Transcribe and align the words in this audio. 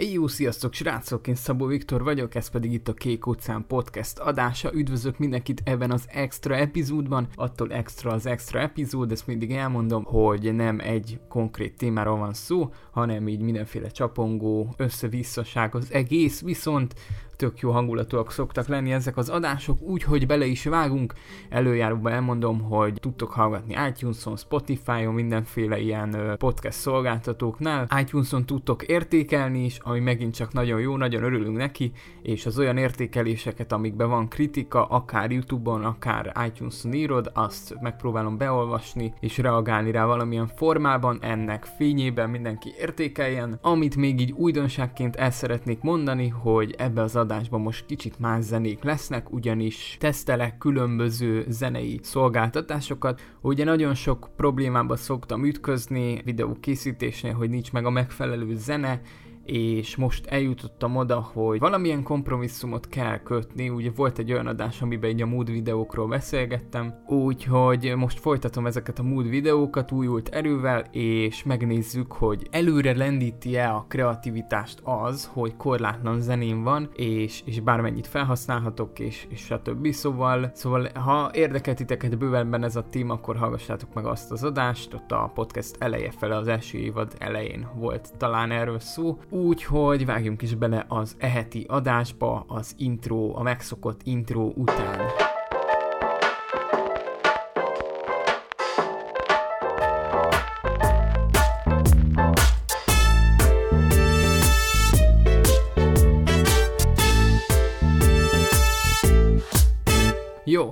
Jó, 0.00 0.26
sziasztok 0.26 0.72
srácok, 0.72 1.26
én 1.26 1.34
Szabó 1.34 1.66
Viktor 1.66 2.02
vagyok, 2.02 2.34
ez 2.34 2.48
pedig 2.48 2.72
itt 2.72 2.88
a 2.88 2.94
Kék 2.94 3.26
utcán 3.26 3.64
podcast 3.66 4.18
adása. 4.18 4.72
Üdvözlök 4.72 5.18
mindenkit 5.18 5.62
ebben 5.64 5.90
az 5.90 6.04
extra 6.08 6.56
epizódban, 6.56 7.28
attól 7.34 7.72
extra 7.72 8.12
az 8.12 8.26
extra 8.26 8.60
epizód, 8.60 9.12
ezt 9.12 9.26
mindig 9.26 9.50
elmondom, 9.50 10.04
hogy 10.04 10.54
nem 10.54 10.80
egy 10.80 11.20
konkrét 11.28 11.76
témáról 11.76 12.18
van 12.18 12.32
szó, 12.32 12.72
hanem 12.90 13.28
így 13.28 13.40
mindenféle 13.40 13.88
csapongó, 13.88 14.74
összevisszaság 14.76 15.74
az 15.74 15.92
egész, 15.92 16.42
viszont 16.42 16.94
tök 17.36 17.58
jó 17.58 17.70
hangulatúak 17.70 18.30
szoktak 18.30 18.66
lenni 18.66 18.92
ezek 18.92 19.16
az 19.16 19.28
adások, 19.28 19.80
úgyhogy 19.80 20.26
bele 20.26 20.46
is 20.46 20.64
vágunk. 20.64 21.12
Előjáróban 21.48 22.12
elmondom, 22.12 22.60
hogy 22.60 22.94
tudtok 23.00 23.30
hallgatni 23.30 23.76
iTunes-on, 23.88 24.36
Spotify-on, 24.36 25.14
mindenféle 25.14 25.78
ilyen 25.78 26.36
podcast 26.38 26.78
szolgáltatóknál. 26.78 27.88
iTunes-on 28.00 28.46
tudtok 28.46 28.82
értékelni 28.82 29.64
is, 29.64 29.78
ami 29.82 30.00
megint 30.00 30.34
csak 30.34 30.52
nagyon 30.52 30.80
jó, 30.80 30.96
nagyon 30.96 31.22
örülünk 31.22 31.56
neki, 31.56 31.92
és 32.22 32.46
az 32.46 32.58
olyan 32.58 32.76
értékeléseket, 32.76 33.72
amikben 33.72 34.08
van 34.08 34.28
kritika, 34.28 34.84
akár 34.84 35.30
YouTube-on, 35.30 35.84
akár 35.84 36.32
iTunes-on 36.46 36.92
írod, 36.92 37.30
azt 37.34 37.76
megpróbálom 37.80 38.36
beolvasni 38.36 39.12
és 39.20 39.38
reagálni 39.38 39.90
rá 39.90 40.06
valamilyen 40.06 40.46
formában, 40.46 41.18
ennek 41.20 41.64
fényében 41.64 42.30
mindenki 42.30 42.72
értékeljen. 42.78 43.58
Amit 43.62 43.96
még 43.96 44.20
így 44.20 44.32
újdonságként 44.32 45.16
el 45.16 45.30
szeretnék 45.30 45.80
mondani, 45.80 46.28
hogy 46.28 46.74
ebbe 46.78 47.02
az 47.02 47.16
adásban 47.24 47.60
most 47.60 47.86
kicsit 47.86 48.18
más 48.18 48.44
zenék 48.44 48.82
lesznek, 48.82 49.32
ugyanis 49.32 49.96
tesztelek 50.00 50.58
különböző 50.58 51.44
zenei 51.48 51.98
szolgáltatásokat. 52.02 53.20
Ugye 53.40 53.64
nagyon 53.64 53.94
sok 53.94 54.28
problémába 54.36 54.96
szoktam 54.96 55.44
ütközni 55.44 56.20
videó 56.24 56.56
készítésnél, 56.60 57.32
hogy 57.32 57.50
nincs 57.50 57.72
meg 57.72 57.84
a 57.84 57.90
megfelelő 57.90 58.56
zene, 58.56 59.00
és 59.44 59.96
most 59.96 60.26
eljutottam 60.26 60.96
oda, 60.96 61.20
hogy 61.20 61.58
valamilyen 61.58 62.02
kompromisszumot 62.02 62.88
kell 62.88 63.18
kötni, 63.18 63.68
ugye 63.68 63.90
volt 63.96 64.18
egy 64.18 64.32
olyan 64.32 64.46
adás, 64.46 64.82
amiben 64.82 65.10
egy 65.10 65.22
a 65.22 65.26
mood 65.26 65.50
videókról 65.50 66.08
beszélgettem, 66.08 66.94
úgyhogy 67.06 67.92
most 67.96 68.20
folytatom 68.20 68.66
ezeket 68.66 68.98
a 68.98 69.02
mood 69.02 69.28
videókat 69.28 69.92
újult 69.92 70.28
erővel, 70.28 70.84
és 70.90 71.42
megnézzük, 71.42 72.12
hogy 72.12 72.46
előre 72.50 72.96
lendíti-e 72.96 73.74
a 73.74 73.84
kreativitást 73.88 74.80
az, 74.82 75.30
hogy 75.32 75.56
korlátlan 75.56 76.20
zeném 76.20 76.62
van, 76.62 76.90
és, 76.96 77.42
és 77.44 77.60
bármennyit 77.60 78.06
felhasználhatok, 78.06 78.98
és, 78.98 79.26
és 79.28 79.40
stb. 79.40 79.92
Szóval, 79.92 80.50
szóval 80.54 80.88
ha 80.94 81.30
érdekel 81.32 81.74
titeket 81.74 82.18
bővebben 82.18 82.64
ez 82.64 82.76
a 82.76 82.88
téma, 82.90 83.12
akkor 83.12 83.36
hallgassátok 83.36 83.94
meg 83.94 84.06
azt 84.06 84.30
az 84.30 84.44
adást, 84.44 84.94
ott 84.94 85.12
a 85.12 85.30
podcast 85.34 85.76
eleje 85.78 86.10
fele, 86.10 86.36
az 86.36 86.48
első 86.48 86.78
évad 86.78 87.14
elején 87.18 87.68
volt 87.74 88.12
talán 88.16 88.50
erről 88.50 88.78
szó, 88.78 89.18
Úgyhogy 89.34 90.06
vágjunk 90.06 90.42
is 90.42 90.54
bele 90.54 90.84
az 90.88 91.16
eheti 91.18 91.64
adásba, 91.68 92.44
az 92.48 92.74
intro, 92.78 93.36
a 93.36 93.42
megszokott 93.42 94.00
intro 94.04 94.52
után. 94.56 95.00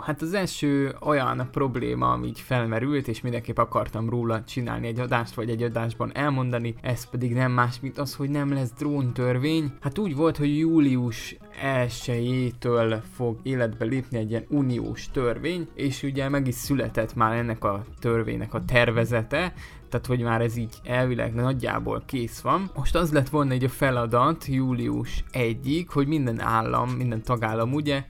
Hát 0.04 0.22
az 0.22 0.34
első 0.34 0.94
olyan 1.00 1.48
probléma, 1.50 2.12
ami 2.12 2.26
így 2.26 2.40
felmerült, 2.40 3.08
és 3.08 3.20
mindenképp 3.20 3.58
akartam 3.58 4.10
róla 4.10 4.44
csinálni 4.44 4.86
egy 4.86 5.00
adást, 5.00 5.34
vagy 5.34 5.50
egy 5.50 5.62
adásban 5.62 6.16
elmondani, 6.16 6.74
ez 6.80 7.10
pedig 7.10 7.34
nem 7.34 7.52
más, 7.52 7.80
mint 7.80 7.98
az, 7.98 8.14
hogy 8.14 8.30
nem 8.30 8.52
lesz 8.52 8.72
dróntörvény. 8.78 9.72
Hát 9.80 9.98
úgy 9.98 10.16
volt, 10.16 10.36
hogy 10.36 10.58
július 10.58 11.36
1-től 11.64 13.00
fog 13.14 13.38
életbe 13.42 13.84
lépni 13.84 14.18
egy 14.18 14.30
ilyen 14.30 14.46
uniós 14.48 15.10
törvény, 15.10 15.68
és 15.74 16.02
ugye 16.02 16.28
meg 16.28 16.46
is 16.46 16.54
született 16.54 17.14
már 17.14 17.36
ennek 17.36 17.64
a 17.64 17.84
törvénynek 17.98 18.54
a 18.54 18.64
tervezete, 18.64 19.54
tehát 19.88 20.06
hogy 20.06 20.20
már 20.20 20.40
ez 20.40 20.56
így 20.56 20.74
elvileg 20.84 21.34
nagyjából 21.34 22.02
kész 22.06 22.40
van. 22.40 22.70
Most 22.74 22.94
az 22.94 23.12
lett 23.12 23.28
volna 23.28 23.52
egy 23.52 23.64
a 23.64 23.68
feladat 23.68 24.46
július 24.46 25.24
1-ig, 25.32 25.86
hogy 25.88 26.06
minden 26.06 26.40
állam, 26.40 26.90
minden 26.90 27.22
tagállam 27.22 27.72
ugye 27.72 28.04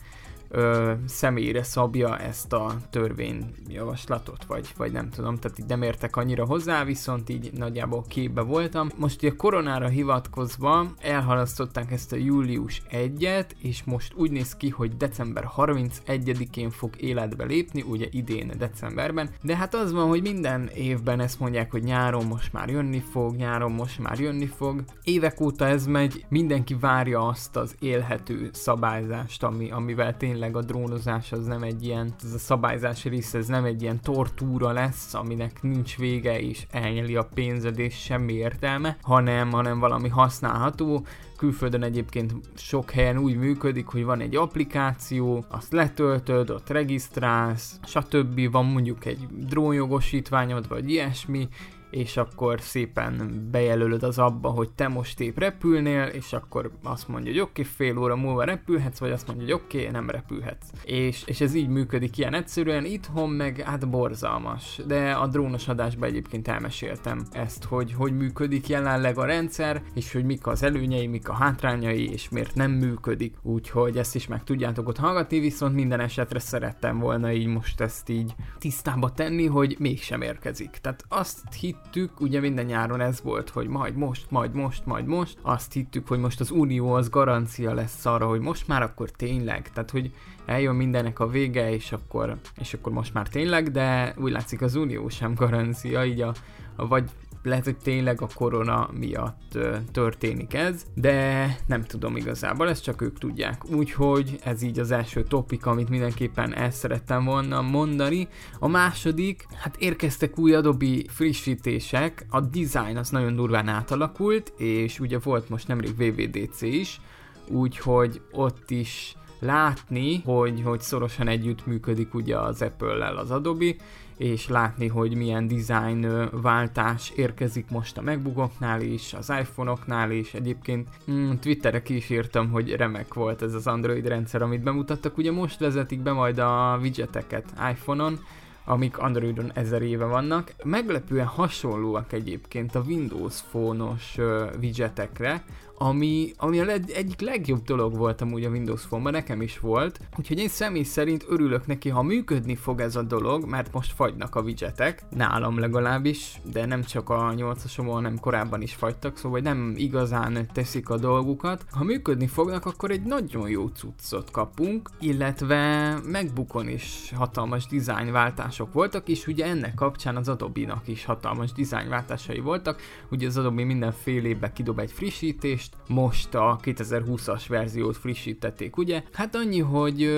ö, 0.53 0.93
személyre 1.07 1.63
szabja 1.63 2.19
ezt 2.19 2.53
a 2.53 2.77
törvényjavaslatot, 2.91 4.45
vagy, 4.45 4.73
vagy 4.77 4.93
nem 4.93 5.11
tudom, 5.11 5.37
tehát 5.37 5.59
így 5.59 5.67
nem 5.67 5.83
értek 5.83 6.17
annyira 6.17 6.45
hozzá, 6.45 6.85
viszont 6.85 7.29
így 7.29 7.51
nagyjából 7.53 8.05
képbe 8.09 8.41
voltam. 8.41 8.89
Most 8.97 9.23
ugye 9.23 9.33
koronára 9.37 9.89
hivatkozva 9.89 10.87
elhalasztották 11.01 11.91
ezt 11.93 12.13
a 12.13 12.17
július 12.17 12.83
1-et, 12.91 13.47
és 13.63 13.85
most 13.85 14.13
úgy 14.17 14.31
néz 14.31 14.57
ki, 14.57 14.69
hogy 14.69 14.97
december 14.97 15.49
31-én 15.57 16.71
fog 16.71 17.03
életbe 17.03 17.45
lépni, 17.45 17.83
ugye 17.83 18.07
idén 18.11 18.53
decemberben, 18.59 19.31
de 19.43 19.57
hát 19.57 19.75
az 19.75 19.93
van, 19.93 20.09
hogy 20.09 20.23
minden 20.23 20.71
évben 20.75 21.21
ezt 21.21 21.41
mondják, 21.41 21.71
hogy 21.71 21.83
nyáron 21.83 22.25
most 22.25 22.53
már 22.53 22.69
jönni 22.69 23.01
fog, 23.01 23.37
nyáron 23.37 23.73
most 23.73 23.99
már 23.99 24.21
jönni 24.21 24.47
fog. 24.47 24.85
Évek 25.05 25.41
óta 25.41 25.67
ez 25.67 25.87
megy, 25.87 26.25
mindenki 26.29 26.75
várja 26.75 27.27
azt 27.27 27.57
az 27.57 27.75
élhető 27.79 28.51
szabályzást, 28.53 29.43
ami, 29.43 29.71
amivel 29.71 30.17
tényleg 30.17 30.42
tényleg 30.43 30.63
a 30.63 30.67
drónozás 30.67 31.33
az 31.33 31.47
nem 31.47 31.63
egy 31.63 31.85
ilyen, 31.85 32.15
ez 32.25 32.33
a 32.33 32.39
szabályzási 32.39 33.09
rész, 33.09 33.35
ez 33.35 33.47
nem 33.47 33.65
egy 33.65 33.83
ilyen 33.83 34.01
tortúra 34.01 34.73
lesz, 34.73 35.15
aminek 35.15 35.63
nincs 35.63 35.97
vége 35.97 36.41
és 36.41 36.67
elnyeli 36.71 37.17
a 37.17 37.29
pénzed 37.35 37.79
és 37.79 37.95
semmi 37.95 38.33
értelme, 38.33 38.97
hanem, 39.03 39.51
hanem 39.51 39.79
valami 39.79 40.09
használható, 40.09 41.07
külföldön 41.37 41.83
egyébként 41.83 42.35
sok 42.55 42.91
helyen 42.91 43.19
úgy 43.19 43.37
működik, 43.37 43.87
hogy 43.87 44.05
van 44.05 44.21
egy 44.21 44.37
applikáció, 44.37 45.45
azt 45.49 45.73
letöltöd, 45.73 46.51
ott 46.51 46.69
regisztrálsz, 46.69 47.81
stb. 47.85 48.51
Van 48.51 48.65
mondjuk 48.65 49.05
egy 49.05 49.27
drónjogosítványod, 49.47 50.69
vagy 50.69 50.91
ilyesmi, 50.91 51.49
és 51.93 52.17
akkor 52.17 52.61
szépen 52.61 53.49
bejelölöd 53.51 54.03
az 54.03 54.19
abba, 54.19 54.49
hogy 54.49 54.71
te 54.71 54.89
most 54.89 55.21
épp 55.21 55.39
repülnél, 55.39 56.03
és 56.03 56.33
akkor 56.33 56.71
azt 56.83 57.09
mondja, 57.09 57.33
hogy 57.33 57.41
oké, 57.41 57.51
okay, 57.51 57.65
fél 57.65 57.99
óra 57.99 58.17
múlva 58.17 58.45
repülhetsz, 58.45 58.99
vagy 58.99 59.11
azt 59.11 59.27
mondja, 59.27 59.45
hogy 59.45 59.55
oké, 59.55 59.79
okay, 59.79 59.91
nem 59.91 60.11
repülhetsz. 60.11 60.67
És, 60.85 61.23
és 61.27 61.41
ez 61.41 61.55
így 61.55 61.69
működik 61.69 62.19
ilyen 62.19 62.35
egyszerűen, 62.35 62.85
itthon 62.85 63.31
meg 63.31 63.61
hát 63.61 63.89
borzalmas. 63.89 64.81
De 64.87 65.13
a 65.13 65.27
drónos 65.27 65.69
adásban 65.69 66.09
egyébként 66.09 66.49
elmeséltem 66.49 67.27
ezt, 67.33 67.65
hogy 67.65 67.93
hogy 67.93 68.17
működik 68.17 68.69
jelenleg 68.69 69.19
a 69.19 69.25
rendszer, 69.25 69.83
és 69.95 70.13
hogy 70.13 70.25
mik 70.25 70.47
az 70.47 70.63
előnyei, 70.63 71.07
mik 71.07 71.29
a 71.29 71.33
hátrányai, 71.35 72.11
és 72.13 72.29
miért 72.29 72.55
nem 72.55 72.71
működik. 72.71 73.37
Úgyhogy 73.43 73.99
ezt 73.99 74.15
is 74.15 74.27
meg 74.27 74.45
tudjátok 74.45 74.89
ott 74.89 74.99
hallgatni, 74.99 75.39
viszont 75.39 75.75
minden 75.75 76.01
esetre 76.01 76.39
szerettem 76.39 76.99
volna 76.99 77.33
így 77.33 77.47
most 77.47 77.81
ezt 77.81 78.09
így 78.09 78.35
tisztába 78.59 79.13
tenni, 79.13 79.47
hogy 79.47 79.77
mégsem 79.79 80.23
érkezik. 80.23 80.71
Tehát 80.71 81.05
azt 81.09 81.55
hit 81.61 81.82
hittük, 81.83 82.21
ugye 82.21 82.41
minden 82.41 82.65
nyáron 82.65 83.01
ez 83.01 83.23
volt, 83.23 83.51
hogy 83.51 83.67
majd 83.69 83.97
most, 83.97 84.31
majd 84.31 84.55
most, 84.55 84.87
majd 84.87 85.07
most, 85.07 85.39
azt 85.43 85.73
hittük, 85.73 86.09
hogy 86.09 86.19
most 86.19 86.41
az 86.41 86.51
Unió 86.51 86.93
az 86.93 87.09
garancia 87.09 87.75
lesz 87.75 88.07
arra, 88.07 88.27
hogy 88.27 88.41
most 88.41 88.69
már 88.69 88.83
akkor 88.83 89.11
tényleg, 89.11 89.71
tehát 89.73 89.91
hogy 89.91 90.15
eljön 90.47 90.75
mindennek 90.75 91.19
a 91.19 91.27
vége, 91.27 91.73
és 91.73 91.93
akkor, 91.93 92.37
és 92.61 92.75
akkor 92.75 92.93
most 92.93 93.15
már 93.15 93.29
tényleg, 93.29 93.71
de 93.71 94.15
úgy 94.19 94.33
látszik 94.33 94.63
az 94.63 94.75
Unió 94.75 95.09
sem 95.09 95.35
garancia, 95.35 96.05
így 96.05 96.21
a, 96.21 96.35
a 96.77 96.87
vagy 96.87 97.11
lehet, 97.43 97.65
hogy 97.65 97.77
tényleg 97.77 98.21
a 98.21 98.29
korona 98.35 98.89
miatt 98.99 99.59
történik 99.93 100.55
ez, 100.55 100.83
de 100.95 101.57
nem 101.67 101.83
tudom 101.85 102.17
igazából, 102.17 102.69
ezt 102.69 102.83
csak 102.83 103.01
ők 103.03 103.19
tudják. 103.19 103.71
Úgyhogy 103.71 104.39
ez 104.45 104.63
így 104.63 104.79
az 104.79 104.91
első 104.91 105.23
topik, 105.23 105.67
amit 105.67 105.89
mindenképpen 105.89 106.55
el 106.55 106.71
szerettem 106.71 107.25
volna 107.25 107.63
mondani. 107.63 108.29
A 108.59 108.69
második, 108.69 109.47
hát 109.61 109.77
érkeztek 109.77 110.39
új 110.39 110.55
Adobe 110.55 110.97
frissítések, 111.09 112.27
a 112.31 112.41
design 112.41 112.97
az 112.97 113.11
nagyon 113.11 113.37
durván 113.37 113.69
átalakult, 113.69 114.53
és 114.57 115.01
ugye 115.01 115.19
volt 115.19 115.49
most 115.49 115.69
nemrég 115.69 115.97
VVDC 115.97 116.63
is, 116.63 117.01
úgyhogy 117.49 118.21
ott 118.33 118.71
is 118.71 119.17
látni, 119.43 120.23
hogy, 120.25 120.63
hogy 120.65 120.81
szorosan 120.81 121.29
együtt 121.29 121.67
működik 121.67 122.15
ugye 122.15 122.39
az 122.39 122.63
Apple-lel 122.63 123.17
az 123.17 123.31
Adobe, 123.31 123.75
és 124.17 124.49
látni, 124.49 124.89
hogy 124.89 125.15
milyen 125.15 125.49
design 125.49 126.29
váltás 126.43 127.13
érkezik 127.17 127.71
most 127.71 127.99
a 127.99 128.03
MacBookoknál 128.03 128.81
is, 128.81 129.15
az 129.15 129.33
iPhone-oknál 129.41 130.11
is. 130.11 130.35
Egyébként 130.35 130.89
mm, 131.11 131.33
Twitterre 131.41 131.83
ki 131.83 131.97
is 131.97 132.11
írtam, 132.11 132.51
hogy 132.51 132.71
remek 132.71 133.15
volt 133.15 133.43
ez 133.43 133.55
az 133.55 133.67
Android 133.67 134.07
rendszer, 134.07 134.43
amit 134.43 134.63
bemutattak. 134.63 135.17
Ugye 135.17 135.33
most 135.33 135.59
vezetik 135.59 136.01
be 136.01 136.13
majd 136.13 136.39
a 136.39 136.79
widgeteket 136.81 137.45
iPhone-on, 137.71 138.19
amik 138.65 138.99
Androidon 138.99 139.51
ezer 139.55 139.83
éve 139.83 140.05
vannak. 140.05 140.53
Meglepően 140.65 141.27
hasonlóak 141.27 142.13
egyébként 142.13 142.75
a 142.75 142.83
Windows 142.87 143.41
Phone-os 143.51 144.17
widgetekre, 144.61 145.45
ami, 145.79 146.33
ami 146.37 146.59
a 146.61 146.65
leg, 146.65 146.91
egyik 146.91 147.21
legjobb 147.21 147.63
dolog 147.63 147.97
volt 147.97 148.21
amúgy 148.21 148.45
a 148.45 148.49
Windows 148.49 148.83
Phone-ban, 148.87 149.13
nekem 149.13 149.43
is 149.43 149.59
volt, 149.59 150.01
úgyhogy 150.19 150.39
én 150.39 150.49
személy 150.49 150.83
szerint 150.83 151.25
örülök 151.29 151.67
neki, 151.67 151.89
ha 151.89 152.03
működni 152.03 152.55
fog 152.55 152.81
ez 152.81 152.97
a 152.97 153.03
dolog, 153.03 153.45
mert 153.45 153.73
most 153.73 153.93
fagynak 153.93 154.35
a 154.35 154.41
widgetek, 154.41 155.03
nálam 155.11 155.59
legalábbis, 155.59 156.41
de 156.53 156.67
nem 156.67 156.83
csak 156.83 157.09
a 157.09 157.35
8-asomon, 157.37 157.91
hanem 157.93 158.19
korábban 158.19 158.63
is 158.63 158.75
fagytak, 158.75 159.17
szóval 159.17 159.41
nem 159.41 159.75
igazán 159.77 160.49
teszik 160.53 160.91
a 160.91 160.97
dolgukat. 160.97 161.65
Ha 161.71 161.85
működni 161.85 162.27
fognak, 162.27 162.67
akkor 162.67 162.91
egy 162.91 163.03
nagyon 163.03 163.49
jó 163.49 163.67
cuccot 163.67 164.31
kapunk, 164.31 164.91
illetve 165.01 165.95
megbukon 166.05 166.69
is 166.69 167.13
hatalmas 167.17 167.67
dizájnváltások 167.67 168.73
voltak, 168.73 169.09
és 169.09 169.27
ugye 169.27 169.47
ennek 169.47 169.75
kapcsán 169.75 170.17
az 170.17 170.29
Adobe-nak 170.29 170.89
is 170.89 171.05
hatalmas 171.05 171.53
dizájnváltásai 171.53 172.41
voltak, 172.41 172.81
ugye 173.11 173.27
az 173.27 173.37
Adobe 173.37 173.65
minden 173.65 173.93
fél 173.93 174.25
évben 174.25 174.53
kidob 174.53 174.79
egy 174.79 174.93
frissítést, 174.93 175.62
most 175.89 176.35
a 176.35 176.59
2020-as 176.63 177.45
verziót 177.49 177.97
frissítették, 177.97 178.77
ugye? 178.77 179.03
Hát 179.13 179.35
annyi, 179.35 179.61
hogy 179.61 180.11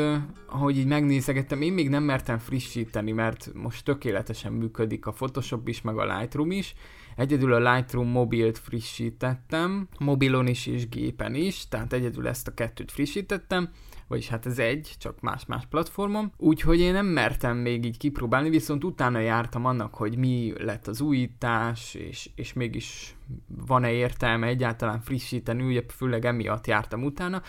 ahogy 0.48 0.78
így 0.78 0.86
megnézegettem, 0.86 1.62
én 1.62 1.72
még 1.72 1.88
nem 1.88 2.02
mertem 2.02 2.38
frissíteni, 2.38 3.12
mert 3.12 3.50
most 3.54 3.84
tökéletesen 3.84 4.52
működik 4.52 5.06
a 5.06 5.12
Photoshop 5.12 5.68
is, 5.68 5.80
meg 5.80 5.98
a 5.98 6.18
Lightroom 6.18 6.50
is, 6.50 6.74
Egyedül 7.16 7.52
a 7.52 7.74
Lightroom 7.74 8.08
mobilt 8.08 8.58
frissítettem, 8.58 9.88
mobilon 9.98 10.46
is 10.46 10.66
és 10.66 10.88
gépen 10.88 11.34
is, 11.34 11.68
tehát 11.68 11.92
egyedül 11.92 12.28
ezt 12.28 12.48
a 12.48 12.54
kettőt 12.54 12.92
frissítettem, 12.92 13.70
vagyis 14.14 14.28
hát 14.28 14.46
ez 14.46 14.58
egy, 14.58 14.94
csak 14.98 15.20
más-más 15.20 15.66
platformon. 15.66 16.32
Úgyhogy 16.36 16.80
én 16.80 16.92
nem 16.92 17.06
mertem 17.06 17.56
még 17.56 17.84
így 17.84 17.96
kipróbálni, 17.96 18.50
viszont 18.50 18.84
utána 18.84 19.18
jártam 19.18 19.64
annak, 19.64 19.94
hogy 19.94 20.16
mi 20.16 20.52
lett 20.58 20.86
az 20.86 21.00
újítás, 21.00 21.94
és, 21.94 22.30
és 22.34 22.52
mégis 22.52 23.16
van-e 23.66 23.92
értelme 23.92 24.46
egyáltalán 24.46 25.00
frissíteni, 25.00 25.62
ugye 25.62 25.82
főleg 25.88 26.24
emiatt 26.24 26.66
jártam 26.66 27.04
utána. 27.04 27.42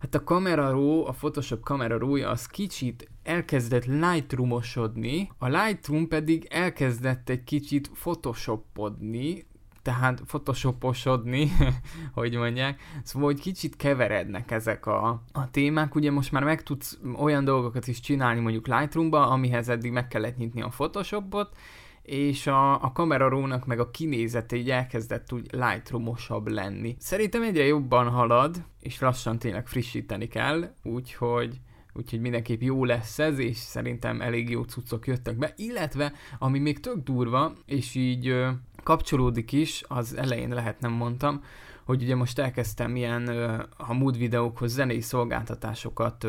Hát 0.00 0.14
a 0.14 0.22
Camera 0.22 0.70
Raw, 0.70 1.06
a 1.06 1.12
Photoshop 1.12 1.62
Camera 1.62 1.98
raw 1.98 2.24
az 2.24 2.46
kicsit 2.46 3.10
elkezdett 3.22 3.84
Lightroomosodni, 3.84 5.30
a 5.38 5.48
Lightroom 5.48 6.08
pedig 6.08 6.46
elkezdett 6.50 7.28
egy 7.28 7.44
kicsit 7.44 7.88
photoshopodni, 7.88 9.46
tehát 9.82 10.22
photoshoposodni, 10.26 11.52
hogy 12.14 12.34
mondják. 12.34 12.80
Szóval, 13.02 13.28
hogy 13.28 13.40
kicsit 13.40 13.76
keverednek 13.76 14.50
ezek 14.50 14.86
a, 14.86 15.22
a 15.32 15.50
témák. 15.50 15.94
Ugye 15.94 16.10
most 16.10 16.32
már 16.32 16.44
meg 16.44 16.62
tudsz 16.62 16.98
olyan 17.16 17.44
dolgokat 17.44 17.86
is 17.86 18.00
csinálni 18.00 18.40
mondjuk 18.40 18.66
Lightroomba, 18.66 19.26
amihez 19.26 19.68
eddig 19.68 19.92
meg 19.92 20.08
kellett 20.08 20.36
nyitni 20.36 20.62
a 20.62 20.68
Photoshopot, 20.68 21.56
és 22.02 22.46
a, 22.46 22.82
a 22.82 22.92
kamerarónak 22.92 23.66
meg 23.66 23.80
a 23.80 23.90
kinézete 23.90 24.56
így 24.56 24.70
elkezdett 24.70 25.32
úgy 25.32 25.46
Lightroomosabb 25.50 26.48
lenni. 26.48 26.96
Szerintem 26.98 27.42
egyre 27.42 27.64
jobban 27.64 28.08
halad, 28.08 28.64
és 28.80 29.00
lassan 29.00 29.38
tényleg 29.38 29.66
frissíteni 29.66 30.28
kell, 30.28 30.74
úgyhogy 30.82 31.60
úgyhogy 31.94 32.20
mindenképp 32.20 32.60
jó 32.60 32.84
lesz 32.84 33.18
ez, 33.18 33.38
és 33.38 33.56
szerintem 33.56 34.20
elég 34.20 34.50
jó 34.50 34.62
cuccok 34.62 35.06
jöttek 35.06 35.36
be, 35.36 35.52
illetve 35.56 36.12
ami 36.38 36.58
még 36.58 36.80
tök 36.80 36.96
durva, 36.96 37.52
és 37.66 37.94
így 37.94 38.34
kapcsolódik 38.82 39.52
is, 39.52 39.82
az 39.88 40.16
elején 40.16 40.48
lehet 40.48 40.80
nem 40.80 40.92
mondtam, 40.92 41.42
hogy 41.84 42.02
ugye 42.02 42.14
most 42.14 42.38
elkezdtem 42.38 42.96
ilyen 42.96 43.28
a 43.76 43.92
mood 43.92 44.18
videókhoz 44.18 44.72
zenei 44.72 45.00
szolgáltatásokat 45.00 46.26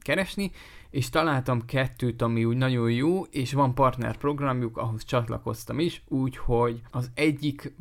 keresni, 0.00 0.50
és 0.90 1.08
találtam 1.08 1.64
kettőt, 1.64 2.22
ami 2.22 2.44
úgy 2.44 2.56
nagyon 2.56 2.90
jó, 2.90 3.22
és 3.22 3.52
van 3.52 3.74
partner 3.74 4.16
programjuk, 4.16 4.76
ahhoz 4.76 5.04
csatlakoztam 5.04 5.78
is, 5.78 6.02
úgyhogy 6.08 6.82
az 6.90 7.10
egyik 7.14 7.74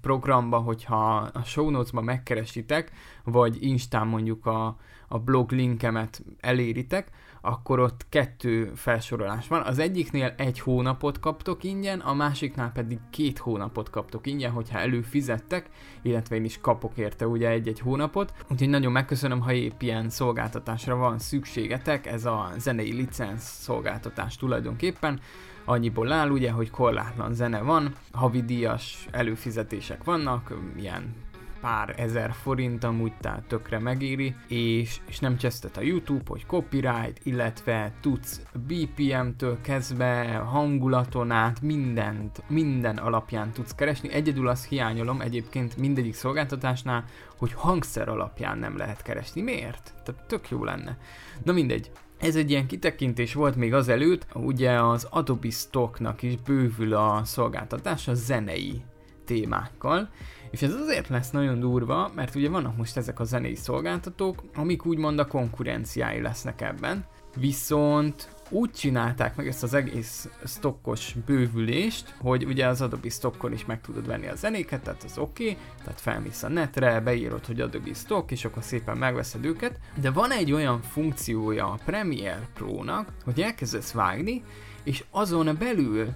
programba, 0.00 0.58
hogyha 0.58 1.16
a 1.16 1.42
show 1.42 1.70
notes-ba 1.70 2.00
megkeresitek, 2.00 2.92
vagy 3.24 3.62
Instán 3.62 4.06
mondjuk 4.06 4.46
a, 4.46 4.76
a 5.08 5.18
blog 5.18 5.50
linkemet 5.50 6.22
eléritek, 6.40 7.10
akkor 7.44 7.80
ott 7.80 8.06
kettő 8.08 8.72
felsorolás 8.74 9.48
van. 9.48 9.62
Az 9.62 9.78
egyiknél 9.78 10.34
egy 10.36 10.60
hónapot 10.60 11.20
kaptok 11.20 11.64
ingyen, 11.64 12.00
a 12.00 12.14
másiknál 12.14 12.72
pedig 12.72 12.98
két 13.10 13.38
hónapot 13.38 13.90
kaptok 13.90 14.26
ingyen, 14.26 14.50
hogyha 14.50 14.78
előfizettek, 14.78 15.68
illetve 16.02 16.36
én 16.36 16.44
is 16.44 16.58
kapok 16.60 16.96
érte 16.96 17.26
ugye 17.26 17.48
egy-egy 17.48 17.80
hónapot. 17.80 18.32
Úgyhogy 18.50 18.68
nagyon 18.68 18.92
megköszönöm, 18.92 19.40
ha 19.40 19.52
épp 19.52 19.82
ilyen 19.82 20.10
szolgáltatásra 20.10 20.96
van 20.96 21.18
szükségetek, 21.18 22.06
ez 22.06 22.24
a 22.24 22.50
zenei 22.58 22.92
licensz 22.92 23.60
szolgáltatás 23.60 24.36
tulajdonképpen 24.36 25.20
annyiból 25.64 26.12
áll 26.12 26.30
ugye, 26.30 26.50
hogy 26.50 26.70
korlátlan 26.70 27.34
zene 27.34 27.60
van, 27.60 27.94
havidíjas 28.12 29.06
előfizetések 29.10 30.04
vannak, 30.04 30.54
ilyen 30.76 31.14
pár 31.62 31.94
ezer 31.96 32.32
forint 32.32 32.84
amúgy, 32.84 33.12
tehát 33.20 33.44
tökre 33.46 33.78
megéri, 33.78 34.34
és, 34.48 35.00
és 35.06 35.18
nem 35.18 35.36
csesztet 35.36 35.76
a 35.76 35.80
YouTube, 35.80 36.22
hogy 36.26 36.46
copyright, 36.46 37.20
illetve 37.22 37.92
tudsz 38.00 38.40
BPM-től 38.66 39.60
kezdve 39.60 40.34
hangulaton 40.34 41.30
át 41.30 41.60
mindent, 41.60 42.42
minden 42.48 42.96
alapján 42.96 43.52
tudsz 43.52 43.74
keresni. 43.74 44.12
Egyedül 44.12 44.48
azt 44.48 44.68
hiányolom 44.68 45.20
egyébként 45.20 45.76
mindegyik 45.76 46.14
szolgáltatásnál, 46.14 47.04
hogy 47.36 47.52
hangszer 47.52 48.08
alapján 48.08 48.58
nem 48.58 48.76
lehet 48.76 49.02
keresni. 49.02 49.42
Miért? 49.42 49.94
Tehát 50.04 50.24
tök 50.26 50.50
jó 50.50 50.64
lenne. 50.64 50.98
Na 51.42 51.52
mindegy, 51.52 51.90
ez 52.18 52.36
egy 52.36 52.50
ilyen 52.50 52.66
kitekintés 52.66 53.34
volt 53.34 53.56
még 53.56 53.74
azelőtt, 53.74 54.26
ugye 54.34 54.82
az 54.82 55.06
Adobe 55.10 55.50
Stocknak 55.50 56.22
is 56.22 56.36
bővül 56.36 56.94
a 56.94 57.20
szolgáltatás 57.24 58.08
a 58.08 58.14
zenei 58.14 58.82
témákkal, 59.24 60.08
és 60.52 60.62
ez 60.62 60.74
azért 60.74 61.08
lesz 61.08 61.30
nagyon 61.30 61.60
durva, 61.60 62.10
mert 62.14 62.34
ugye 62.34 62.48
vannak 62.48 62.76
most 62.76 62.96
ezek 62.96 63.20
a 63.20 63.24
zenei 63.24 63.54
szolgáltatók, 63.54 64.42
amik 64.54 64.86
úgymond 64.86 65.18
a 65.18 65.26
konkurenciái 65.26 66.20
lesznek 66.20 66.60
ebben, 66.60 67.04
viszont 67.36 68.28
úgy 68.48 68.70
csinálták 68.70 69.36
meg 69.36 69.48
ezt 69.48 69.62
az 69.62 69.74
egész 69.74 70.28
stockos 70.44 71.14
bővülést, 71.26 72.14
hogy 72.18 72.44
ugye 72.44 72.66
az 72.66 72.80
Adobe 72.80 73.08
Stockon 73.08 73.52
is 73.52 73.64
meg 73.64 73.80
tudod 73.80 74.06
venni 74.06 74.26
a 74.26 74.34
zenéket, 74.34 74.82
tehát 74.82 75.02
az 75.02 75.18
oké, 75.18 75.42
okay, 75.42 75.56
tehát 75.78 76.00
felmész 76.00 76.42
a 76.42 76.48
netre, 76.48 77.00
beírod, 77.00 77.46
hogy 77.46 77.60
Adobe 77.60 77.94
Stock, 77.94 78.30
és 78.30 78.44
akkor 78.44 78.62
szépen 78.62 78.96
megveszed 78.96 79.44
őket, 79.44 79.78
de 80.00 80.10
van 80.10 80.30
egy 80.30 80.52
olyan 80.52 80.82
funkciója 80.82 81.66
a 81.66 81.78
Premiere 81.84 82.48
Pro-nak, 82.54 83.08
hogy 83.24 83.40
elkezdesz 83.40 83.92
vágni, 83.92 84.42
és 84.82 85.04
azon 85.10 85.56
belül 85.58 86.08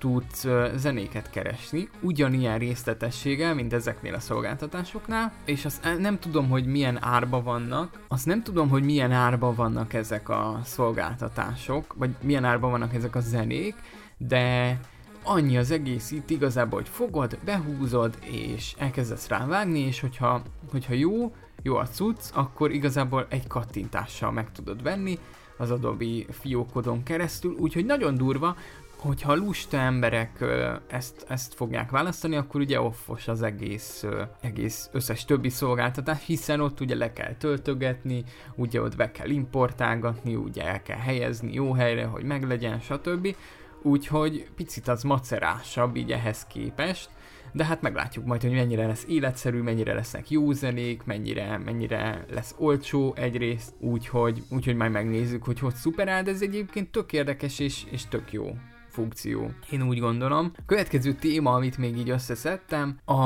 tudsz 0.00 0.46
zenéket 0.74 1.30
keresni, 1.30 1.88
ugyanilyen 2.00 2.58
részletességgel, 2.58 3.54
mint 3.54 3.72
ezeknél 3.72 4.14
a 4.14 4.20
szolgáltatásoknál, 4.20 5.32
és 5.44 5.64
azt 5.64 5.98
nem 5.98 6.18
tudom, 6.18 6.48
hogy 6.48 6.66
milyen 6.66 7.04
árba 7.04 7.42
vannak, 7.42 8.00
azt 8.08 8.26
nem 8.26 8.42
tudom, 8.42 8.68
hogy 8.68 8.82
milyen 8.82 9.12
árba 9.12 9.54
vannak 9.54 9.92
ezek 9.92 10.28
a 10.28 10.60
szolgáltatások, 10.64 11.94
vagy 11.98 12.10
milyen 12.22 12.44
árba 12.44 12.68
vannak 12.68 12.94
ezek 12.94 13.16
a 13.16 13.20
zenék, 13.20 13.74
de 14.18 14.78
annyi 15.22 15.56
az 15.56 15.70
egész 15.70 16.10
itt 16.10 16.30
igazából, 16.30 16.78
hogy 16.80 16.88
fogod, 16.88 17.38
behúzod, 17.44 18.18
és 18.20 18.74
elkezdesz 18.78 19.28
rávágni, 19.28 19.78
és 19.78 20.00
hogyha, 20.00 20.42
hogyha 20.70 20.94
jó, 20.94 21.34
jó 21.62 21.76
a 21.76 21.86
cucc, 21.86 22.30
akkor 22.34 22.70
igazából 22.70 23.26
egy 23.28 23.46
kattintással 23.46 24.32
meg 24.32 24.52
tudod 24.52 24.82
venni, 24.82 25.18
az 25.60 25.70
Adobe 25.70 26.04
fiókodon 26.28 27.02
keresztül, 27.02 27.54
úgyhogy 27.58 27.84
nagyon 27.84 28.14
durva, 28.14 28.56
hogyha 28.96 29.34
lusta 29.34 29.76
emberek 29.76 30.44
ezt, 30.86 31.24
ezt 31.28 31.54
fogják 31.54 31.90
választani, 31.90 32.36
akkor 32.36 32.60
ugye 32.60 32.80
offos 32.80 33.28
az 33.28 33.42
egész, 33.42 34.04
egész 34.40 34.88
összes 34.92 35.24
többi 35.24 35.48
szolgáltatás, 35.48 36.24
hiszen 36.26 36.60
ott 36.60 36.80
ugye 36.80 36.94
le 36.94 37.12
kell 37.12 37.34
töltögetni, 37.34 38.24
ugye 38.54 38.82
ott 38.82 38.96
be 38.96 39.10
kell 39.10 39.28
importálgatni, 39.28 40.34
ugye 40.34 40.64
el 40.64 40.82
kell 40.82 40.98
helyezni 40.98 41.54
jó 41.54 41.72
helyre, 41.72 42.04
hogy 42.04 42.24
meglegyen, 42.24 42.80
stb. 42.80 43.36
Úgyhogy 43.82 44.48
picit 44.56 44.88
az 44.88 45.02
macerásabb 45.02 45.96
így 45.96 46.12
ehhez 46.12 46.46
képest, 46.46 47.08
de 47.52 47.64
hát 47.64 47.82
meglátjuk 47.82 48.24
majd, 48.24 48.42
hogy 48.42 48.52
mennyire 48.52 48.86
lesz 48.86 49.04
életszerű, 49.08 49.62
mennyire 49.62 49.94
lesznek 49.94 50.30
jó 50.30 50.52
zenék, 50.52 51.04
mennyire, 51.04 51.58
mennyire 51.58 52.24
lesz 52.30 52.54
olcsó 52.58 53.14
egyrészt, 53.16 53.74
úgyhogy, 53.78 54.42
úgyhogy 54.50 54.76
majd 54.76 54.90
megnézzük, 54.90 55.44
hogy 55.44 55.58
hogy 55.58 55.74
szuperál, 55.74 56.22
de 56.22 56.30
ez 56.30 56.42
egyébként 56.42 56.90
tök 56.90 57.12
érdekes 57.12 57.58
és, 57.58 57.84
és 57.90 58.06
tök 58.06 58.32
jó 58.32 58.56
funkció. 58.90 59.50
Én 59.70 59.82
úgy 59.82 59.98
gondolom. 59.98 60.52
Következő 60.66 61.12
téma, 61.12 61.52
amit 61.52 61.78
még 61.78 61.96
így 61.96 62.10
összeszedtem, 62.10 62.98
a 63.04 63.24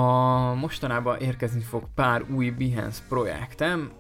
mostanában 0.55 1.19
érkezni 1.19 1.61
fog 1.61 1.85
pár 1.95 2.23
új 2.35 2.51
Behance 2.51 3.03
projektem, 3.09 3.91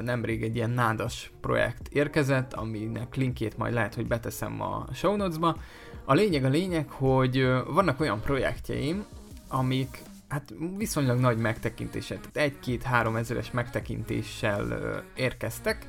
nemrég 0.00 0.42
egy 0.42 0.56
ilyen 0.56 0.70
nádas 0.70 1.32
projekt 1.40 1.88
érkezett, 1.88 2.52
aminek 2.52 3.14
linkjét 3.14 3.56
majd 3.56 3.74
lehet, 3.74 3.94
hogy 3.94 4.06
beteszem 4.06 4.60
a 4.60 4.86
show 4.92 5.16
notes-ba. 5.16 5.56
A 6.04 6.14
lényeg 6.14 6.44
a 6.44 6.48
lényeg, 6.48 6.90
hogy 6.90 7.46
vannak 7.66 8.00
olyan 8.00 8.20
projektjeim, 8.20 9.04
amik 9.52 10.02
hát 10.28 10.54
viszonylag 10.76 11.18
nagy 11.18 11.38
megtekintéssel, 11.38 12.18
egy-két-három 12.32 13.16
ezeres 13.16 13.50
megtekintéssel 13.50 15.02
érkeztek, 15.14 15.86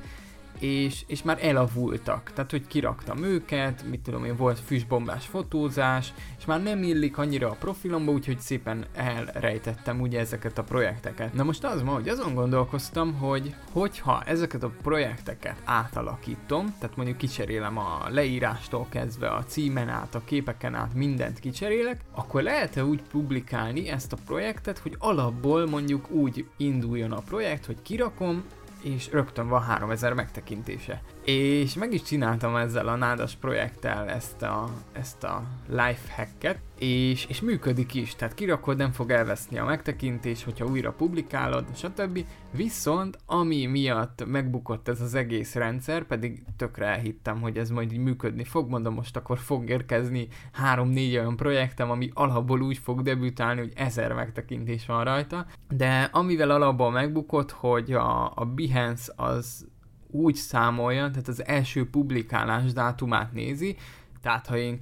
és, 0.58 1.04
és 1.06 1.22
már 1.22 1.38
elavultak. 1.40 2.30
Tehát, 2.34 2.50
hogy 2.50 2.66
kiraktam 2.66 3.22
őket, 3.22 3.84
mit 3.90 4.00
tudom 4.00 4.24
én, 4.24 4.36
volt 4.36 4.60
füstbombás 4.60 5.26
fotózás, 5.26 6.12
és 6.38 6.44
már 6.44 6.62
nem 6.62 6.82
illik 6.82 7.18
annyira 7.18 7.50
a 7.50 7.56
profilomba, 7.58 8.12
úgyhogy 8.12 8.38
szépen 8.38 8.84
elrejtettem 8.94 10.00
ugye 10.00 10.18
ezeket 10.18 10.58
a 10.58 10.62
projekteket. 10.62 11.34
Na 11.34 11.42
most 11.42 11.64
az 11.64 11.82
ma, 11.82 11.92
hogy 11.92 12.08
azon 12.08 12.34
gondolkoztam, 12.34 13.14
hogy 13.14 13.54
hogyha 13.72 14.22
ezeket 14.22 14.62
a 14.62 14.72
projekteket 14.82 15.60
átalakítom, 15.64 16.74
tehát 16.78 16.96
mondjuk 16.96 17.18
kicserélem 17.18 17.78
a 17.78 18.02
leírástól 18.08 18.86
kezdve 18.90 19.28
a 19.28 19.44
címen 19.44 19.88
át, 19.88 20.14
a 20.14 20.24
képeken 20.24 20.74
át, 20.74 20.94
mindent 20.94 21.38
kicserélek, 21.38 22.00
akkor 22.14 22.42
lehet-e 22.42 22.84
úgy 22.84 23.02
publikálni 23.02 23.88
ezt 23.88 24.12
a 24.12 24.16
projektet, 24.26 24.78
hogy 24.78 24.96
alapból 24.98 25.66
mondjuk 25.66 26.10
úgy 26.10 26.46
induljon 26.56 27.12
a 27.12 27.20
projekt, 27.20 27.66
hogy 27.66 27.82
kirakom, 27.82 28.44
és 28.84 29.10
rögtön 29.10 29.48
van 29.48 29.62
3000 29.62 30.12
megtekintése. 30.12 31.02
És 31.24 31.74
meg 31.74 31.92
is 31.92 32.02
csináltam 32.02 32.56
ezzel 32.56 32.88
a 32.88 32.96
nádas 32.96 33.34
projekttel 33.34 34.08
ezt 34.08 34.42
a, 34.42 34.68
ezt 34.92 35.24
a 35.24 35.42
life 35.68 36.14
hacket, 36.16 36.58
és, 36.78 37.26
és 37.26 37.40
működik 37.40 37.94
is, 37.94 38.14
tehát 38.14 38.34
kirakod, 38.34 38.76
nem 38.76 38.92
fog 38.92 39.10
elveszni 39.10 39.58
a 39.58 39.64
megtekintés, 39.64 40.44
hogyha 40.44 40.66
újra 40.66 40.92
publikálod, 40.92 41.64
stb. 41.74 42.24
Viszont 42.50 43.18
ami 43.26 43.66
miatt 43.66 44.24
megbukott 44.26 44.88
ez 44.88 45.00
az 45.00 45.14
egész 45.14 45.54
rendszer, 45.54 46.04
pedig 46.04 46.42
tökre 46.56 46.86
elhittem, 46.86 47.40
hogy 47.40 47.58
ez 47.58 47.70
majd 47.70 47.92
így 47.92 47.98
működni 47.98 48.44
fog, 48.44 48.68
mondom 48.68 48.94
most 48.94 49.16
akkor 49.16 49.38
fog 49.38 49.68
érkezni 49.68 50.28
3-4 50.74 50.96
olyan 50.96 51.36
projektem, 51.36 51.90
ami 51.90 52.10
alapból 52.14 52.60
úgy 52.60 52.78
fog 52.78 53.02
debütálni, 53.02 53.60
hogy 53.60 53.72
1000 53.74 54.12
megtekintés 54.12 54.86
van 54.86 55.04
rajta, 55.04 55.46
de 55.68 56.08
amivel 56.12 56.50
alapból 56.50 56.90
megbukott, 56.90 57.50
hogy 57.50 57.92
a, 57.92 58.32
a 58.34 58.44
Behance 58.44 59.12
az 59.16 59.66
úgy 60.10 60.34
számolja, 60.34 61.10
tehát 61.10 61.28
az 61.28 61.46
első 61.46 61.90
publikálás 61.90 62.72
dátumát 62.72 63.32
nézi, 63.32 63.76
tehát 64.22 64.46
ha 64.46 64.56
én 64.56 64.78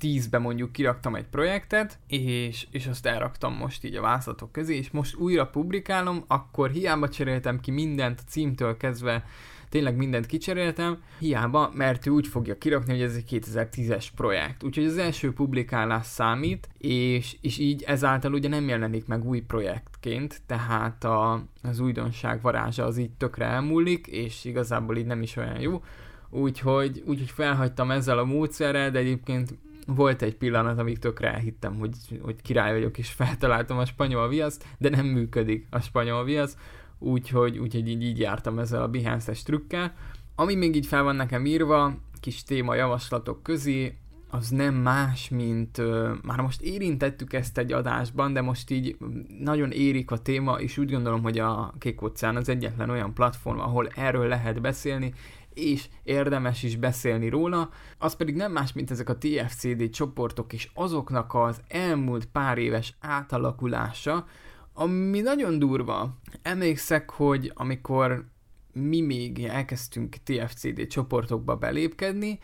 2010-ben 0.00 0.40
mondjuk 0.40 0.72
kiraktam 0.72 1.14
egy 1.14 1.26
projektet, 1.26 1.98
és, 2.06 2.66
és 2.70 2.86
azt 2.86 3.06
elraktam 3.06 3.54
most 3.54 3.84
így 3.84 3.94
a 3.94 4.00
vázlatok 4.00 4.52
közé, 4.52 4.76
és 4.76 4.90
most 4.90 5.16
újra 5.16 5.46
publikálom, 5.46 6.24
akkor 6.26 6.70
hiába 6.70 7.08
cseréltem 7.08 7.60
ki 7.60 7.70
mindent 7.70 8.20
címtől 8.28 8.76
kezdve 8.76 9.24
tényleg 9.68 9.96
mindent 9.96 10.26
kicseréltem, 10.26 11.02
hiába, 11.18 11.70
mert 11.74 12.06
ő 12.06 12.10
úgy 12.10 12.26
fogja 12.26 12.58
kirakni, 12.58 12.92
hogy 12.92 13.02
ez 13.02 13.14
egy 13.14 13.40
2010-es 13.42 14.06
projekt. 14.16 14.62
Úgyhogy 14.62 14.84
az 14.84 14.98
első 14.98 15.32
publikálás 15.32 16.06
számít, 16.06 16.68
és, 16.78 17.36
és 17.40 17.58
így 17.58 17.82
ezáltal 17.82 18.32
ugye 18.32 18.48
nem 18.48 18.68
jelenik 18.68 19.06
meg 19.06 19.24
új 19.24 19.40
projektként, 19.40 20.40
tehát 20.46 21.04
a, 21.04 21.44
az 21.62 21.80
újdonság 21.80 22.40
varázsa 22.42 22.84
az 22.84 22.98
így 22.98 23.10
tökre 23.10 23.44
elmúlik, 23.44 24.06
és 24.06 24.44
igazából 24.44 24.96
így 24.96 25.06
nem 25.06 25.22
is 25.22 25.36
olyan 25.36 25.60
jó. 25.60 25.82
Úgyhogy, 26.30 27.02
úgyhogy 27.06 27.30
felhagytam 27.30 27.90
ezzel 27.90 28.18
a 28.18 28.24
módszerrel, 28.24 28.90
de 28.90 28.98
egyébként 28.98 29.54
volt 29.94 30.22
egy 30.22 30.36
pillanat, 30.36 30.78
amíg 30.78 30.98
tökre 30.98 31.32
elhittem, 31.32 31.78
hogy, 31.78 31.92
hogy 32.22 32.42
király 32.42 32.72
vagyok, 32.72 32.98
és 32.98 33.10
feltaláltam 33.10 33.78
a 33.78 33.84
spanyol 33.84 34.28
viaszt, 34.28 34.64
de 34.78 34.88
nem 34.88 35.06
működik 35.06 35.66
a 35.70 35.80
spanyol 35.80 36.24
viasz, 36.24 36.56
úgyhogy, 36.98 37.58
úgyhogy 37.58 37.88
így, 37.88 38.02
így 38.02 38.18
jártam 38.18 38.58
ezzel 38.58 38.82
a 38.82 38.88
Behance-es 38.88 39.42
trükkel. 39.42 39.94
Ami 40.34 40.54
még 40.54 40.76
így 40.76 40.86
fel 40.86 41.02
van 41.02 41.16
nekem 41.16 41.46
írva, 41.46 41.94
kis 42.20 42.42
téma 42.42 42.74
javaslatok 42.74 43.42
közé, 43.42 43.98
az 44.30 44.48
nem 44.48 44.74
más, 44.74 45.28
mint 45.28 45.80
már 46.22 46.40
most 46.40 46.60
érintettük 46.60 47.32
ezt 47.32 47.58
egy 47.58 47.72
adásban, 47.72 48.32
de 48.32 48.40
most 48.40 48.70
így 48.70 48.96
nagyon 49.38 49.70
érik 49.70 50.10
a 50.10 50.18
téma, 50.18 50.60
és 50.60 50.78
úgy 50.78 50.90
gondolom, 50.90 51.22
hogy 51.22 51.38
a 51.38 51.74
Kék 51.78 52.02
Óceán 52.02 52.36
az 52.36 52.48
egyetlen 52.48 52.90
olyan 52.90 53.14
platform, 53.14 53.58
ahol 53.58 53.88
erről 53.94 54.28
lehet 54.28 54.60
beszélni, 54.60 55.14
és 55.54 55.88
érdemes 56.02 56.62
is 56.62 56.76
beszélni 56.76 57.28
róla, 57.28 57.70
az 57.98 58.16
pedig 58.16 58.34
nem 58.34 58.52
más, 58.52 58.72
mint 58.72 58.90
ezek 58.90 59.08
a 59.08 59.18
TFCD 59.18 59.90
csoportok 59.90 60.52
és 60.52 60.70
azoknak 60.74 61.34
az 61.34 61.60
elmúlt 61.68 62.26
pár 62.26 62.58
éves 62.58 62.96
átalakulása, 63.00 64.26
ami 64.72 65.20
nagyon 65.20 65.58
durva. 65.58 66.18
Emlékszek, 66.42 67.10
hogy 67.10 67.52
amikor 67.54 68.24
mi 68.72 69.00
még 69.00 69.44
elkezdtünk 69.44 70.16
TFCD 70.24 70.86
csoportokba 70.86 71.56
belépkedni, 71.56 72.38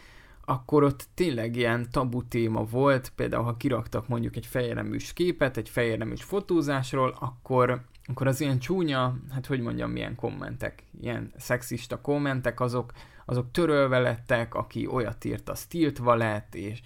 akkor 0.44 0.82
ott 0.82 1.06
tényleg 1.14 1.56
ilyen 1.56 1.88
tabu 1.90 2.28
téma 2.28 2.64
volt, 2.64 3.12
például 3.16 3.44
ha 3.44 3.56
kiraktak 3.56 4.08
mondjuk 4.08 4.36
egy 4.36 4.46
fejéreműs 4.46 5.12
képet, 5.12 5.56
egy 5.56 5.68
fejéreműs 5.68 6.22
fotózásról, 6.22 7.16
akkor, 7.20 7.84
akkor 8.06 8.26
az 8.26 8.40
ilyen 8.40 8.58
csúnya, 8.58 9.16
hát 9.30 9.46
hogy 9.46 9.60
mondjam, 9.60 9.90
milyen 9.90 10.14
kommentek, 10.14 10.82
ilyen 11.00 11.32
szexista 11.36 12.00
kommentek, 12.00 12.60
azok, 12.60 12.92
azok 13.24 13.50
törölve 13.50 13.98
lettek, 13.98 14.54
aki 14.54 14.86
olyat 14.86 15.24
írt, 15.24 15.48
az 15.48 15.64
tiltva 15.64 16.14
lett, 16.14 16.54
és, 16.54 16.80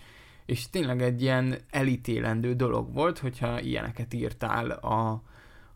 és 0.46 0.70
tényleg 0.70 1.02
egy 1.02 1.22
ilyen 1.22 1.58
elítélendő 1.70 2.54
dolog 2.54 2.92
volt, 2.92 3.18
hogyha 3.18 3.60
ilyeneket 3.60 4.14
írtál 4.14 4.70
a, 4.70 5.22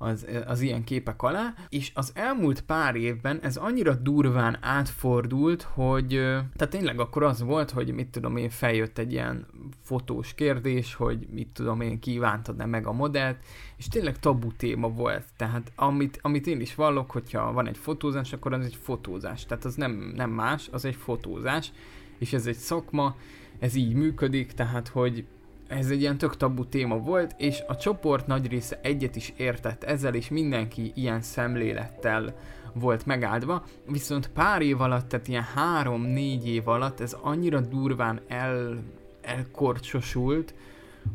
az, 0.02 0.26
az 0.46 0.60
ilyen 0.60 0.84
képek 0.84 1.22
alá, 1.22 1.54
és 1.68 1.90
az 1.94 2.12
elmúlt 2.14 2.60
pár 2.60 2.96
évben 2.96 3.40
ez 3.42 3.56
annyira 3.56 3.94
durván 3.94 4.58
átfordult, 4.60 5.62
hogy 5.62 6.08
tehát 6.56 6.68
tényleg 6.70 7.00
akkor 7.00 7.22
az 7.22 7.42
volt, 7.42 7.70
hogy 7.70 7.92
mit 7.92 8.08
tudom 8.08 8.36
én, 8.36 8.50
feljött 8.50 8.98
egy 8.98 9.12
ilyen 9.12 9.46
fotós 9.82 10.34
kérdés, 10.34 10.94
hogy 10.94 11.26
mit 11.30 11.48
tudom 11.48 11.80
én, 11.80 11.98
kívántad-e 11.98 12.66
meg 12.66 12.86
a 12.86 12.92
modellt, 12.92 13.38
és 13.76 13.88
tényleg 13.88 14.18
tabu 14.18 14.52
téma 14.56 14.88
volt, 14.88 15.24
tehát 15.36 15.72
amit, 15.76 16.18
amit 16.22 16.46
én 16.46 16.60
is 16.60 16.74
vallok, 16.74 17.10
hogyha 17.10 17.52
van 17.52 17.68
egy 17.68 17.78
fotózás, 17.78 18.32
akkor 18.32 18.52
az 18.52 18.64
egy 18.64 18.78
fotózás, 18.82 19.46
tehát 19.46 19.64
az 19.64 19.74
nem, 19.74 20.12
nem 20.16 20.30
más, 20.30 20.68
az 20.72 20.84
egy 20.84 20.96
fotózás, 20.96 21.72
és 22.18 22.32
ez 22.32 22.46
egy 22.46 22.56
szakma, 22.56 23.16
ez 23.58 23.74
így 23.74 23.94
működik, 23.94 24.52
tehát 24.52 24.88
hogy 24.88 25.24
ez 25.72 25.90
egy 25.90 26.00
ilyen 26.00 26.18
tök 26.18 26.36
tabu 26.36 26.64
téma 26.64 26.98
volt, 26.98 27.34
és 27.38 27.62
a 27.66 27.76
csoport 27.76 28.26
nagy 28.26 28.46
része 28.46 28.78
egyet 28.82 29.16
is 29.16 29.32
értett 29.36 29.84
ezzel, 29.84 30.14
és 30.14 30.28
mindenki 30.28 30.92
ilyen 30.94 31.20
szemlélettel 31.20 32.34
volt 32.72 33.06
megáldva, 33.06 33.64
viszont 33.86 34.28
pár 34.28 34.62
év 34.62 34.80
alatt, 34.80 35.08
tehát 35.08 35.28
ilyen 35.28 35.46
három-négy 35.54 36.48
év 36.48 36.68
alatt 36.68 37.00
ez 37.00 37.16
annyira 37.20 37.60
durván 37.60 38.20
el, 38.28 38.82
elkorcsosult, 39.22 40.54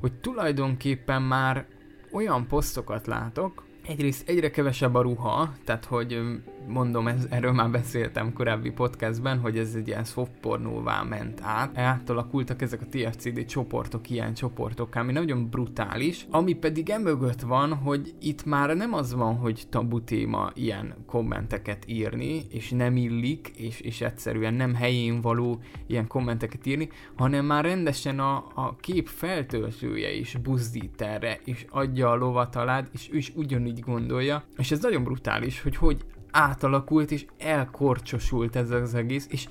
hogy 0.02 0.14
tulajdonképpen 0.14 1.22
már 1.22 1.66
olyan 2.12 2.48
posztokat 2.48 3.08
látok, 3.08 3.66
egyrészt 3.88 4.30
egyre 4.30 4.50
kevesebb 4.50 4.96
a 4.96 5.02
ruha, 5.02 5.54
tehát 5.66 5.86
hogy 5.86 6.22
mondom, 6.68 7.08
ez, 7.08 7.26
erről 7.30 7.52
már 7.52 7.72
beszéltem 7.72 8.34
korábbi 8.34 8.72
podcastben, 8.72 9.40
hogy 9.40 9.58
ez 9.58 9.74
egy 9.76 9.88
ilyen 9.88 10.04
soft 10.04 10.32
pornóvá 10.42 11.04
ment 11.04 11.42
át. 11.42 11.78
Átalakultak 11.78 12.62
ezek 12.62 12.82
a 12.82 12.86
TFCD 12.90 13.46
csoportok 13.46 14.10
ilyen 14.10 14.34
csoportok, 14.34 14.96
ami 14.96 15.12
nagyon 15.12 15.50
brutális. 15.50 16.28
Ami 16.30 16.54
pedig 16.54 16.90
emögött 16.90 17.42
van, 17.42 17.74
hogy 17.74 18.14
itt 18.20 18.46
már 18.46 18.76
nem 18.76 18.94
az 18.94 19.14
van, 19.14 19.36
hogy 19.36 19.64
tabu 19.70 20.04
téma 20.04 20.52
ilyen 20.54 20.96
kommenteket 21.06 21.84
írni, 21.88 22.46
és 22.50 22.70
nem 22.70 22.98
illik, 22.98 23.52
és, 23.56 23.80
és 23.80 24.02
egyszerűen 24.02 24.54
nem 24.54 24.74
helyén 24.74 25.22
való 25.22 25.60
ilyen 25.88 26.08
kommenteket 26.08 26.66
írni, 26.66 26.90
hanem 27.16 27.46
már 27.46 27.64
rendesen 27.64 28.20
a, 28.20 28.36
a 28.56 28.76
kép 28.76 29.08
feltöltője 29.08 30.14
is 30.14 30.36
buzdít 30.44 31.02
erre, 31.02 31.40
és 31.44 31.66
adja 31.70 32.10
a 32.10 32.16
lovat 32.16 32.56
alád, 32.56 32.90
és 32.94 33.10
ő 33.12 33.18
is 33.18 33.32
ugyanígy 33.36 33.80
gondolja. 33.80 34.44
És 34.58 34.72
ez 34.72 34.82
nagyon 34.82 35.04
brutális, 35.04 35.62
hogy 35.62 35.76
hogy 35.76 36.06
átalakult 36.32 37.12
és 37.12 37.26
elkorcsosult 37.38 38.56
ez 38.56 38.70
az 38.70 38.94
egész, 38.94 39.28
és 39.30 39.48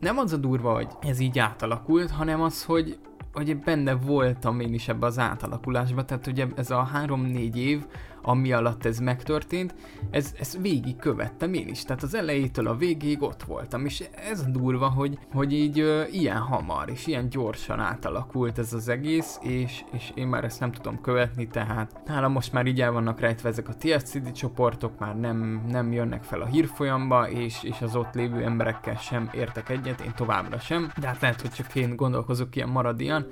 nem 0.00 0.18
az 0.18 0.32
a 0.32 0.36
durva, 0.36 0.74
hogy 0.74 0.88
ez 1.00 1.18
így 1.18 1.38
átalakult, 1.38 2.10
hanem 2.10 2.42
az, 2.42 2.64
hogy, 2.64 2.98
hogy 3.32 3.58
benne 3.58 3.94
voltam 3.94 4.60
én 4.60 4.74
is 4.74 4.88
ebbe 4.88 5.06
az 5.06 5.18
átalakulásba, 5.18 6.04
tehát 6.04 6.26
ugye 6.26 6.46
ez 6.54 6.70
a 6.70 6.82
három-négy 6.82 7.58
év, 7.58 7.86
ami 8.26 8.52
alatt 8.52 8.84
ez 8.84 8.98
megtörtént, 8.98 9.74
ez, 10.10 10.34
ez 10.38 10.58
végig 10.60 10.96
követtem 10.96 11.54
én 11.54 11.68
is, 11.68 11.82
tehát 11.82 12.02
az 12.02 12.14
elejétől 12.14 12.66
a 12.66 12.76
végéig 12.76 13.22
ott 13.22 13.42
voltam, 13.42 13.84
és 13.84 14.04
ez 14.30 14.42
durva, 14.42 14.88
hogy, 14.88 15.18
hogy 15.32 15.52
így 15.52 15.80
ö, 15.80 16.02
ilyen 16.10 16.38
hamar 16.38 16.90
és 16.90 17.06
ilyen 17.06 17.28
gyorsan 17.28 17.80
átalakult 17.80 18.58
ez 18.58 18.72
az 18.72 18.88
egész, 18.88 19.38
és, 19.42 19.84
és 19.92 20.12
én 20.14 20.26
már 20.26 20.44
ezt 20.44 20.60
nem 20.60 20.72
tudom 20.72 21.00
követni, 21.00 21.46
tehát 21.48 22.00
nálam 22.06 22.32
most 22.32 22.52
már 22.52 22.66
így 22.66 22.80
el 22.80 22.92
vannak 22.92 23.20
rejtve 23.20 23.48
ezek 23.48 23.68
a 23.68 23.74
TFCD 23.78 24.32
csoportok, 24.32 24.98
már 24.98 25.18
nem, 25.18 25.64
nem 25.68 25.92
jönnek 25.92 26.22
fel 26.22 26.40
a 26.40 26.46
hírfolyamba, 26.46 27.30
és, 27.30 27.62
és 27.62 27.80
az 27.80 27.96
ott 27.96 28.14
lévő 28.14 28.42
emberekkel 28.42 28.96
sem 28.96 29.30
értek 29.32 29.68
egyet, 29.68 30.00
én 30.00 30.12
továbbra 30.16 30.58
sem, 30.58 30.92
de 31.00 31.06
hát 31.06 31.20
lehet, 31.20 31.40
hogy 31.40 31.50
csak 31.50 31.74
én 31.74 31.96
gondolkozok 31.96 32.56
ilyen 32.56 32.68
maradian, 32.68 33.26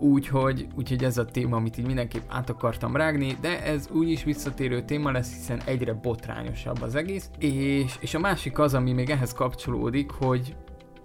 Úgyhogy, 0.00 0.66
úgyhogy 0.74 1.04
ez 1.04 1.18
a 1.18 1.24
téma, 1.24 1.56
amit 1.56 1.78
így 1.78 1.86
mindenképp 1.86 2.22
át 2.28 2.50
akartam 2.50 2.96
rágni, 2.96 3.36
de 3.40 3.62
ez 3.64 3.88
úgyis 3.92 4.24
visszatérő 4.24 4.82
téma 4.82 5.10
lesz, 5.10 5.32
hiszen 5.32 5.60
egyre 5.64 5.92
botrányosabb 5.92 6.82
az 6.82 6.94
egész. 6.94 7.30
És, 7.38 7.96
és 8.00 8.14
a 8.14 8.18
másik 8.18 8.58
az, 8.58 8.74
ami 8.74 8.92
még 8.92 9.10
ehhez 9.10 9.32
kapcsolódik, 9.32 10.10
hogy 10.10 10.56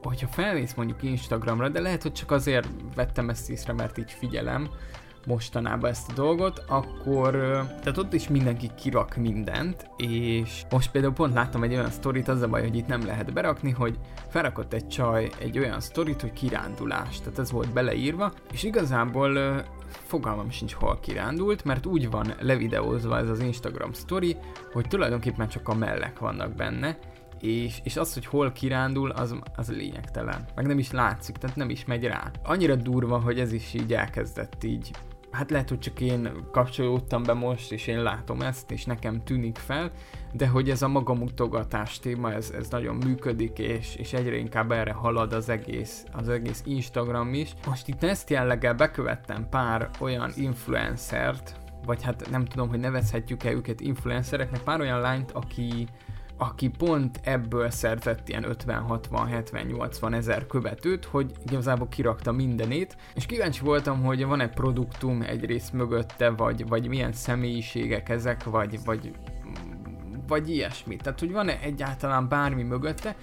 hogyha 0.03 0.27
felmész 0.27 0.73
mondjuk 0.73 1.03
Instagramra, 1.03 1.69
de 1.69 1.79
lehet, 1.79 2.01
hogy 2.01 2.12
csak 2.12 2.31
azért 2.31 2.67
vettem 2.95 3.29
ezt 3.29 3.50
észre, 3.50 3.73
mert 3.73 3.97
így 3.97 4.12
figyelem, 4.12 4.69
mostanában 5.25 5.89
ezt 5.89 6.11
a 6.11 6.13
dolgot, 6.13 6.63
akkor 6.67 7.31
tehát 7.81 7.97
ott 7.97 8.13
is 8.13 8.27
mindenki 8.27 8.69
kirak 8.75 9.15
mindent, 9.15 9.89
és 9.97 10.63
most 10.69 10.91
például 10.91 11.13
pont 11.13 11.33
láttam 11.33 11.63
egy 11.63 11.73
olyan 11.73 11.89
sztorit, 11.89 12.27
az 12.27 12.41
a 12.41 12.47
baj, 12.47 12.61
hogy 12.61 12.75
itt 12.75 12.87
nem 12.87 13.05
lehet 13.05 13.33
berakni, 13.33 13.71
hogy 13.71 13.99
felrakott 14.29 14.73
egy 14.73 14.87
csaj 14.87 15.29
egy 15.39 15.59
olyan 15.59 15.79
sztorit, 15.79 16.21
hogy 16.21 16.33
kirándulás, 16.33 17.19
tehát 17.19 17.39
ez 17.39 17.51
volt 17.51 17.73
beleírva, 17.73 18.33
és 18.51 18.63
igazából 18.63 19.63
fogalmam 19.89 20.49
sincs 20.49 20.73
hol 20.73 20.99
kirándult, 20.99 21.63
mert 21.63 21.85
úgy 21.85 22.09
van 22.09 22.33
levideózva 22.39 23.17
ez 23.17 23.29
az 23.29 23.39
Instagram 23.39 23.93
story, 23.93 24.37
hogy 24.73 24.87
tulajdonképpen 24.87 25.47
csak 25.47 25.67
a 25.67 25.75
mellek 25.75 26.19
vannak 26.19 26.55
benne, 26.55 26.97
és, 27.43 27.79
és 27.83 27.97
az, 27.97 28.13
hogy 28.13 28.25
hol 28.25 28.51
kirándul, 28.51 29.09
az, 29.09 29.35
az 29.55 29.69
lényegtelen. 29.69 30.45
Meg 30.55 30.67
nem 30.67 30.79
is 30.79 30.91
látszik, 30.91 31.35
tehát 31.37 31.55
nem 31.55 31.69
is 31.69 31.85
megy 31.85 32.03
rá. 32.03 32.31
Annyira 32.43 32.75
durva, 32.75 33.19
hogy 33.19 33.39
ez 33.39 33.53
is 33.53 33.73
így 33.73 33.93
elkezdett 33.93 34.63
így 34.63 34.91
hát 35.33 35.51
lehet, 35.51 35.69
hogy 35.69 35.79
csak 35.79 35.99
én 35.99 36.29
kapcsolódtam 36.51 37.23
be 37.23 37.33
most, 37.33 37.71
és 37.71 37.87
én 37.87 38.03
látom 38.03 38.41
ezt, 38.41 38.71
és 38.71 38.85
nekem 38.85 39.23
tűnik 39.23 39.57
fel, 39.57 39.91
de 40.33 40.47
hogy 40.47 40.69
ez 40.69 40.81
a 40.81 40.87
magamutogatás 40.87 41.99
téma, 41.99 42.31
ez, 42.31 42.49
ez 42.49 42.69
nagyon 42.69 42.95
működik, 42.95 43.59
és, 43.59 43.95
és 43.95 44.13
egyre 44.13 44.35
inkább 44.35 44.71
erre 44.71 44.91
halad 44.91 45.33
az 45.33 45.49
egész, 45.49 46.03
az 46.11 46.29
egész 46.29 46.61
Instagram 46.65 47.33
is. 47.33 47.53
Most 47.67 47.87
itt 47.87 48.03
ezt 48.03 48.29
jelleggel 48.29 48.73
bekövettem 48.73 49.49
pár 49.49 49.89
olyan 49.99 50.31
influencert, 50.35 51.55
vagy 51.85 52.03
hát 52.03 52.29
nem 52.29 52.45
tudom, 52.45 52.69
hogy 52.69 52.79
nevezhetjük-e 52.79 53.51
őket 53.51 53.81
influencereknek, 53.81 54.61
pár 54.61 54.79
olyan 54.79 54.99
lányt, 54.99 55.31
aki 55.31 55.87
aki 56.37 56.69
pont 56.69 57.19
ebből 57.23 57.69
szerzett 57.69 58.29
ilyen 58.29 58.45
50-60-70-80 58.65 60.13
ezer 60.13 60.47
követőt, 60.47 61.05
hogy 61.05 61.31
igazából 61.45 61.87
kirakta 61.87 62.31
mindenét, 62.31 62.97
és 63.15 63.25
kíváncsi 63.25 63.63
voltam, 63.63 64.03
hogy 64.03 64.25
van-e 64.25 64.49
produktum 64.49 65.21
egyrészt 65.21 65.73
mögötte, 65.73 66.29
vagy, 66.29 66.67
vagy 66.67 66.87
milyen 66.87 67.11
személyiségek 67.11 68.09
ezek, 68.09 68.43
vagy, 68.43 68.79
vagy, 68.85 69.11
vagy 70.27 70.49
ilyesmi. 70.49 70.95
Tehát, 70.95 71.19
hogy 71.19 71.31
van-e 71.31 71.59
egyáltalán 71.61 72.29
bármi 72.29 72.63
mögötte, 72.63 73.15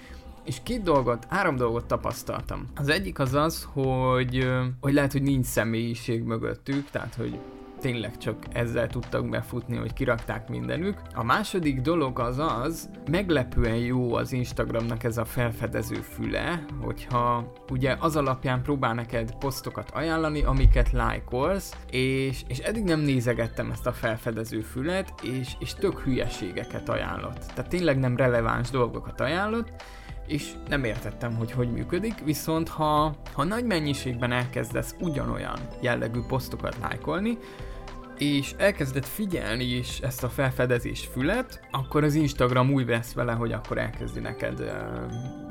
és 0.45 0.57
két 0.63 0.81
dolgot, 0.81 1.25
három 1.29 1.55
dolgot 1.55 1.85
tapasztaltam. 1.85 2.67
Az 2.75 2.89
egyik 2.89 3.19
az 3.19 3.33
az, 3.33 3.67
hogy, 3.73 4.49
hogy 4.81 4.93
lehet, 4.93 5.11
hogy 5.11 5.21
nincs 5.21 5.45
személyiség 5.45 6.23
mögöttük, 6.23 6.89
tehát, 6.89 7.15
hogy 7.15 7.39
tényleg 7.81 8.17
csak 8.17 8.37
ezzel 8.51 8.87
tudtak 8.87 9.29
befutni, 9.29 9.77
hogy 9.77 9.93
kirakták 9.93 10.49
mindenük. 10.49 11.01
A 11.13 11.23
második 11.23 11.81
dolog 11.81 12.19
az 12.19 12.37
az, 12.37 12.89
meglepően 13.09 13.75
jó 13.75 14.13
az 14.13 14.31
Instagramnak 14.31 15.03
ez 15.03 15.17
a 15.17 15.25
felfedező 15.25 15.95
füle, 15.95 16.65
hogyha 16.81 17.51
ugye 17.69 17.95
az 17.99 18.15
alapján 18.15 18.61
próbál 18.61 18.93
neked 18.93 19.35
posztokat 19.35 19.91
ajánlani, 19.91 20.43
amiket 20.43 20.91
lájkolsz, 20.91 21.75
és, 21.89 22.43
és 22.47 22.59
eddig 22.59 22.83
nem 22.83 22.99
nézegettem 22.99 23.71
ezt 23.71 23.87
a 23.87 23.91
felfedező 23.91 24.59
fület, 24.59 25.13
és, 25.23 25.53
és 25.59 25.73
tök 25.73 25.99
hülyeségeket 25.99 26.89
ajánlott. 26.89 27.45
Tehát 27.53 27.69
tényleg 27.69 27.99
nem 27.99 28.17
releváns 28.17 28.69
dolgokat 28.69 29.21
ajánlott, 29.21 29.83
és 30.27 30.51
nem 30.67 30.83
értettem, 30.83 31.35
hogy 31.35 31.51
hogy 31.51 31.71
működik, 31.71 32.23
viszont 32.23 32.69
ha, 32.69 33.15
ha 33.33 33.43
nagy 33.43 33.65
mennyiségben 33.65 34.31
elkezdesz 34.31 34.95
ugyanolyan 34.99 35.59
jellegű 35.79 36.19
posztokat 36.27 36.77
lájkolni, 36.81 37.37
és 38.21 38.53
elkezdett 38.57 39.05
figyelni 39.05 39.63
is 39.63 39.99
ezt 39.99 40.23
a 40.23 40.29
felfedezés 40.29 41.09
fület, 41.11 41.67
akkor 41.71 42.03
az 42.03 42.13
Instagram 42.13 42.73
úgy 42.73 42.85
vesz 42.85 43.13
vele, 43.13 43.33
hogy 43.33 43.51
akkor 43.51 43.77
elkezdi 43.77 44.19
neked 44.19 44.59
uh, 44.59 44.67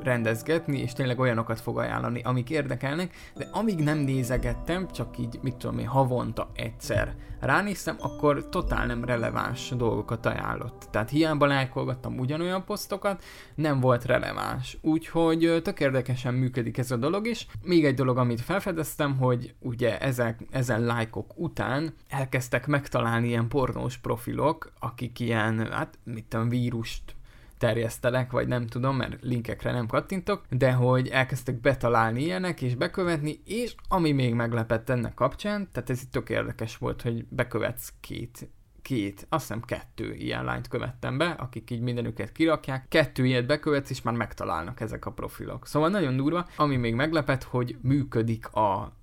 rendezgetni, 0.03 0.79
és 0.79 0.93
tényleg 0.93 1.19
olyanokat 1.19 1.59
fog 1.59 1.77
ajánlani, 1.77 2.21
amik 2.23 2.49
érdekelnek, 2.49 3.13
de 3.35 3.47
amíg 3.51 3.79
nem 3.79 3.97
nézegettem, 3.97 4.87
csak 4.91 5.17
így, 5.17 5.39
mit 5.41 5.55
tudom 5.55 5.79
én, 5.79 5.87
havonta 5.87 6.51
egyszer 6.55 7.15
ránéztem, 7.41 7.95
akkor 7.99 8.49
totál 8.49 8.85
nem 8.85 9.05
releváns 9.05 9.69
dolgokat 9.69 10.25
ajánlott. 10.25 10.87
Tehát 10.91 11.09
hiába 11.09 11.45
lájkolgattam 11.45 12.19
ugyanolyan 12.19 12.65
posztokat, 12.65 13.23
nem 13.55 13.79
volt 13.79 14.05
releváns. 14.05 14.77
Úgyhogy 14.81 15.59
tök 15.63 15.79
érdekesen 15.79 16.33
működik 16.33 16.77
ez 16.77 16.91
a 16.91 16.95
dolog 16.95 17.27
is. 17.27 17.47
Még 17.63 17.85
egy 17.85 17.95
dolog, 17.95 18.17
amit 18.17 18.41
felfedeztem, 18.41 19.17
hogy 19.17 19.53
ugye 19.59 19.99
ezek, 19.99 20.39
ezen 20.51 20.81
lájkok 20.81 21.31
után 21.35 21.93
elkezdtek 22.09 22.67
megtalálni 22.67 23.27
ilyen 23.27 23.47
pornós 23.47 23.97
profilok, 23.97 24.71
akik 24.79 25.19
ilyen, 25.19 25.71
hát 25.71 25.99
mit 26.03 26.25
tudom, 26.25 26.49
vírust 26.49 27.15
terjesztelek, 27.61 28.31
vagy 28.31 28.47
nem 28.47 28.67
tudom, 28.67 28.95
mert 28.95 29.17
linkekre 29.21 29.71
nem 29.71 29.87
kattintok, 29.87 30.45
de 30.49 30.71
hogy 30.71 31.07
elkezdtek 31.07 31.61
betalálni 31.61 32.21
ilyenek, 32.21 32.61
és 32.61 32.75
bekövetni, 32.75 33.39
és 33.45 33.75
ami 33.87 34.11
még 34.11 34.33
meglepett 34.33 34.89
ennek 34.89 35.13
kapcsán, 35.13 35.69
tehát 35.71 35.89
ez 35.89 36.01
itt 36.01 36.11
tök 36.11 36.29
érdekes 36.29 36.77
volt, 36.77 37.01
hogy 37.01 37.25
bekövetsz 37.29 37.93
két 37.99 38.49
két, 38.81 39.25
azt 39.29 39.47
hiszem 39.47 39.61
kettő 39.61 40.13
ilyen 40.13 40.43
lányt 40.43 40.67
követtem 40.67 41.17
be, 41.17 41.29
akik 41.29 41.71
így 41.71 41.81
mindenüket 41.81 42.31
kirakják, 42.31 42.85
kettő 42.87 43.25
ilyet 43.25 43.45
bekövetsz, 43.45 43.89
és 43.89 44.01
már 44.01 44.15
megtalálnak 44.15 44.79
ezek 44.79 45.05
a 45.05 45.11
profilok. 45.11 45.67
Szóval 45.67 45.89
nagyon 45.89 46.17
durva, 46.17 46.47
ami 46.55 46.75
még 46.75 46.95
meglepett, 46.95 47.43
hogy 47.43 47.77
működik 47.81 48.47
a 48.53 48.93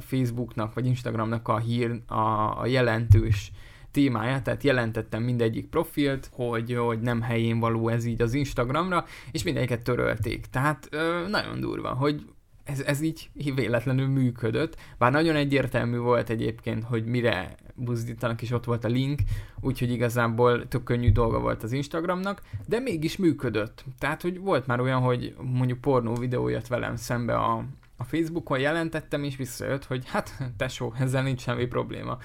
Facebooknak 0.00 0.74
vagy 0.74 0.86
Instagramnak 0.86 1.48
a 1.48 1.58
hír, 1.58 2.02
a, 2.06 2.60
a 2.60 2.66
jelentős 2.66 3.52
témáját, 3.92 4.42
tehát 4.42 4.62
jelentettem 4.62 5.22
mindegyik 5.22 5.68
profilt, 5.68 6.30
hogy, 6.32 6.74
hogy 6.74 7.00
nem 7.00 7.20
helyén 7.20 7.58
való 7.58 7.88
ez 7.88 8.04
így 8.04 8.22
az 8.22 8.34
Instagramra, 8.34 9.04
és 9.32 9.42
mindegyiket 9.42 9.82
törölték. 9.82 10.46
Tehát 10.46 10.88
ö, 10.90 11.28
nagyon 11.28 11.60
durva, 11.60 11.88
hogy 11.88 12.24
ez, 12.64 12.80
ez 12.80 13.00
így 13.00 13.30
véletlenül 13.54 14.06
működött, 14.06 14.76
bár 14.98 15.12
nagyon 15.12 15.36
egyértelmű 15.36 15.96
volt 15.96 16.30
egyébként, 16.30 16.84
hogy 16.84 17.04
mire 17.04 17.54
buzdítanak, 17.74 18.42
és 18.42 18.50
ott 18.50 18.64
volt 18.64 18.84
a 18.84 18.88
link, 18.88 19.20
úgyhogy 19.60 19.90
igazából 19.90 20.68
tök 20.68 20.82
könnyű 20.82 21.12
dolga 21.12 21.40
volt 21.40 21.62
az 21.62 21.72
Instagramnak, 21.72 22.42
de 22.66 22.78
mégis 22.78 23.16
működött. 23.16 23.84
Tehát, 23.98 24.22
hogy 24.22 24.38
volt 24.38 24.66
már 24.66 24.80
olyan, 24.80 25.00
hogy 25.00 25.34
mondjuk 25.40 25.80
pornó 25.80 26.14
videó 26.14 26.48
jött 26.48 26.66
velem 26.66 26.96
szembe 26.96 27.34
a, 27.34 27.64
a 27.96 28.04
Facebookon, 28.04 28.58
jelentettem, 28.58 29.24
és 29.24 29.36
visszajött, 29.36 29.84
hogy 29.84 30.04
hát 30.06 30.52
tesó, 30.56 30.94
ezzel 30.98 31.22
nincs 31.22 31.40
semmi 31.40 31.66
probléma. 31.66 32.18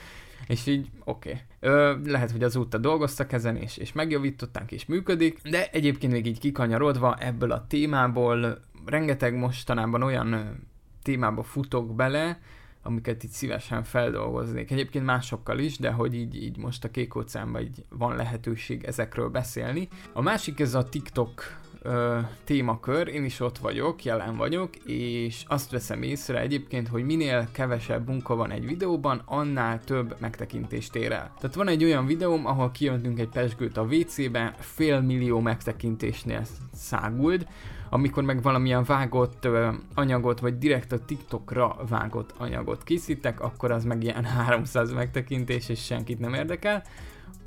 És 0.48 0.66
így, 0.66 0.90
oké. 1.04 1.42
Okay. 1.62 2.12
lehet, 2.12 2.32
hogy 2.32 2.44
azóta 2.44 2.78
dolgoztak 2.78 3.32
ezen, 3.32 3.56
és, 3.56 3.78
és 3.78 3.94
megjavították, 3.94 4.72
és 4.72 4.86
működik, 4.86 5.42
de 5.42 5.70
egyébként 5.70 6.12
még 6.12 6.26
így 6.26 6.40
kikanyarodva 6.40 7.16
ebből 7.20 7.52
a 7.52 7.68
témából, 7.68 8.66
rengeteg 8.86 9.36
mostanában 9.36 10.04
olyan 10.04 10.60
témába 11.04 11.44
futok 11.44 11.96
bele, 11.96 12.40
amiket 12.82 13.24
itt 13.24 13.32
szívesen 13.32 13.84
feldolgoznék. 13.84 14.72
Egyébként 14.72 15.06
másokkal 15.06 15.60
is, 15.60 15.78
de 15.78 15.92
hogy 15.92 16.14
így, 16.14 16.44
így 16.44 16.58
most 16.58 16.84
a 16.84 16.92
kék 16.92 17.16
óceánban 17.16 17.62
így 17.62 17.86
van 17.90 18.16
lehetőség 18.16 18.84
ezekről 18.84 19.30
beszélni. 19.30 19.88
A 20.14 20.22
másik 20.22 20.60
ez 20.60 20.74
a 20.74 20.84
TikTok 20.84 21.44
ö, 21.82 22.20
témakör, 22.44 23.08
én 23.08 23.24
is 23.24 23.40
ott 23.40 23.58
vagyok, 23.58 24.04
jelen 24.04 24.38
vagyok, 24.38 24.76
és 24.86 25.44
azt 25.48 25.72
veszem 25.72 26.02
észre 26.02 26.40
egyébként, 26.40 26.88
hogy 26.88 27.04
minél 27.04 27.48
kevesebb 27.52 28.08
munka 28.08 28.36
van 28.36 28.52
egy 28.52 28.66
videóban, 28.66 29.22
annál 29.26 29.84
több 29.84 30.16
megtekintést 30.20 30.96
ér 30.96 31.12
el. 31.12 31.34
Tehát 31.40 31.56
van 31.56 31.68
egy 31.68 31.84
olyan 31.84 32.06
videóm, 32.06 32.46
ahol 32.46 32.72
kijöntünk 32.72 33.20
egy 33.20 33.30
pesgőt 33.30 33.78
a 33.78 33.84
WC-be, 33.84 34.56
fél 34.60 35.02
millió 35.02 35.40
megtekintésnél 35.40 36.46
száguld, 36.74 37.48
amikor 37.90 38.24
meg 38.24 38.42
valamilyen 38.42 38.84
vágott 38.84 39.46
ö, 39.46 39.70
anyagot, 39.94 40.40
vagy 40.40 40.58
direkt 40.58 40.92
a 40.92 41.06
TikTokra 41.06 41.76
vágott 41.90 42.34
anyagot 42.38 42.84
készítek, 42.84 43.42
akkor 43.42 43.72
az 43.72 43.84
meg 43.84 44.04
ilyen 44.04 44.26
300 44.48 44.94
megtekintés, 44.94 45.70
és 45.70 45.84
senkit 45.86 46.20
nem 46.20 46.34
érdekel 46.34 46.84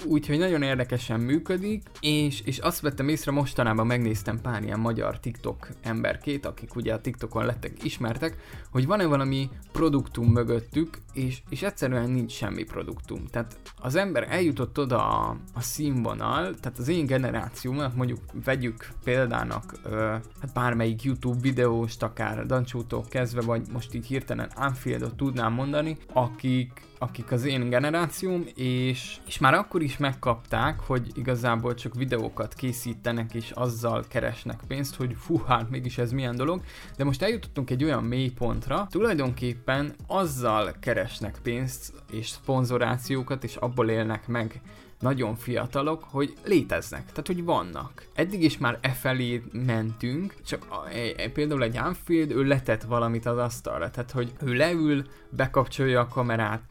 úgyhogy 0.04 0.38
nagyon 0.38 0.62
érdekesen 0.62 1.20
működik, 1.20 1.82
és, 2.00 2.40
és 2.40 2.58
azt 2.58 2.80
vettem 2.80 3.08
észre, 3.08 3.30
mostanában 3.30 3.86
megnéztem 3.86 4.40
pár 4.40 4.62
ilyen 4.62 4.80
magyar 4.80 5.20
TikTok 5.20 5.68
emberkét, 5.82 6.46
akik 6.46 6.74
ugye 6.74 6.94
a 6.94 7.00
TikTokon 7.00 7.44
lettek 7.44 7.84
ismertek, 7.84 8.36
hogy 8.70 8.86
van-e 8.86 9.06
valami 9.06 9.48
produktum 9.80 10.26
mögöttük, 10.26 10.98
és, 11.12 11.42
és 11.48 11.62
egyszerűen 11.62 12.10
nincs 12.10 12.32
semmi 12.32 12.62
produktum. 12.62 13.26
Tehát 13.26 13.56
az 13.76 13.94
ember 13.94 14.26
eljutott 14.30 14.78
oda 14.78 15.08
a, 15.08 15.36
a 15.54 15.60
színvonal, 15.60 16.54
tehát 16.54 16.78
az 16.78 16.88
én 16.88 17.06
generációmnak 17.06 17.94
mondjuk 17.94 18.18
vegyük 18.44 18.88
példának 19.04 19.74
ö, 19.84 19.96
hát 20.40 20.52
bármelyik 20.54 21.02
YouTube 21.02 21.40
videóst, 21.40 22.02
akár 22.02 22.46
Dancsótól 22.46 23.04
kezdve, 23.08 23.40
vagy 23.40 23.62
most 23.72 23.94
így 23.94 24.06
hirtelen 24.06 24.50
Anfieldot 24.54 25.16
tudnám 25.16 25.52
mondani, 25.52 25.96
akik 26.12 26.88
akik 27.02 27.32
az 27.32 27.44
én 27.44 27.68
generációm, 27.68 28.44
és, 28.54 29.16
és 29.26 29.38
már 29.38 29.54
akkor 29.54 29.82
is 29.82 29.96
megkapták, 29.96 30.80
hogy 30.80 31.10
igazából 31.14 31.74
csak 31.74 31.94
videókat 31.94 32.54
készítenek, 32.54 33.34
és 33.34 33.50
azzal 33.50 34.04
keresnek 34.08 34.60
pénzt, 34.66 34.94
hogy 34.94 35.14
fú, 35.18 35.38
hát 35.38 35.70
mégis 35.70 35.98
ez 35.98 36.12
milyen 36.12 36.36
dolog, 36.36 36.62
de 36.96 37.04
most 37.04 37.22
eljutottunk 37.22 37.70
egy 37.70 37.84
olyan 37.84 38.04
mélypontra, 38.04 38.86
tulajdonképpen 38.90 39.69
azzal 40.06 40.74
keresnek 40.80 41.38
pénzt, 41.42 41.92
és 42.12 42.28
szponzorációkat, 42.28 43.44
és 43.44 43.56
abból 43.56 43.88
élnek 43.88 44.26
meg 44.26 44.60
nagyon 45.00 45.34
fiatalok, 45.34 46.04
hogy 46.10 46.34
léteznek, 46.44 47.04
tehát 47.06 47.26
hogy 47.26 47.44
vannak. 47.44 48.06
Eddig 48.14 48.42
is 48.42 48.58
már 48.58 48.78
e 48.80 48.90
felé 48.90 49.42
mentünk, 49.52 50.34
csak 50.46 50.66
a, 50.68 50.88
e, 50.88 51.12
e, 51.16 51.30
például 51.30 51.62
egy 51.62 51.76
Anfield, 51.76 52.30
ő 52.30 52.44
letett 52.44 52.82
valamit 52.82 53.26
az 53.26 53.38
asztalra, 53.38 53.90
tehát 53.90 54.10
hogy 54.10 54.32
ő 54.44 54.52
leül, 54.52 55.04
bekapcsolja 55.30 56.00
a 56.00 56.08
kamerát, 56.08 56.62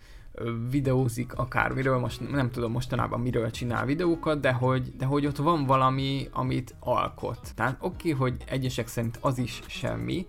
videózik 0.69 1.33
akármiről, 1.33 1.97
most 1.97 2.31
nem 2.31 2.51
tudom 2.51 2.71
mostanában 2.71 3.19
miről 3.19 3.51
csinál 3.51 3.85
videókat, 3.85 4.39
de 4.39 4.51
hogy, 4.51 4.95
de 4.97 5.05
hogy 5.05 5.25
ott 5.25 5.38
van 5.38 5.65
valami, 5.65 6.27
amit 6.31 6.75
alkot. 6.79 7.51
Tehát 7.55 7.77
oké, 7.79 8.13
okay, 8.13 8.29
hogy 8.29 8.43
egyesek 8.45 8.88
szerint 8.88 9.17
az 9.21 9.38
is 9.38 9.62
semmi, 9.67 10.25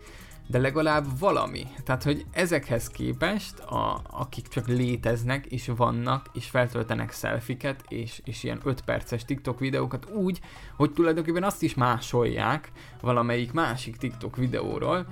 de 0.50 0.58
legalább 0.58 1.18
valami. 1.18 1.66
Tehát, 1.84 2.02
hogy 2.02 2.24
ezekhez 2.30 2.88
képest, 2.88 3.58
a, 3.58 4.02
akik 4.10 4.48
csak 4.48 4.68
léteznek, 4.68 5.46
és 5.46 5.70
vannak, 5.76 6.26
és 6.32 6.46
feltöltenek 6.46 7.12
szelfiket, 7.12 7.84
és, 7.88 8.20
és 8.24 8.42
ilyen 8.42 8.60
5 8.64 8.80
perces 8.80 9.24
TikTok 9.24 9.58
videókat 9.58 10.10
úgy, 10.10 10.40
hogy 10.76 10.92
tulajdonképpen 10.92 11.42
azt 11.42 11.62
is 11.62 11.74
másolják 11.74 12.72
valamelyik 13.00 13.52
másik 13.52 13.96
TikTok 13.96 14.36
videóról, 14.36 15.06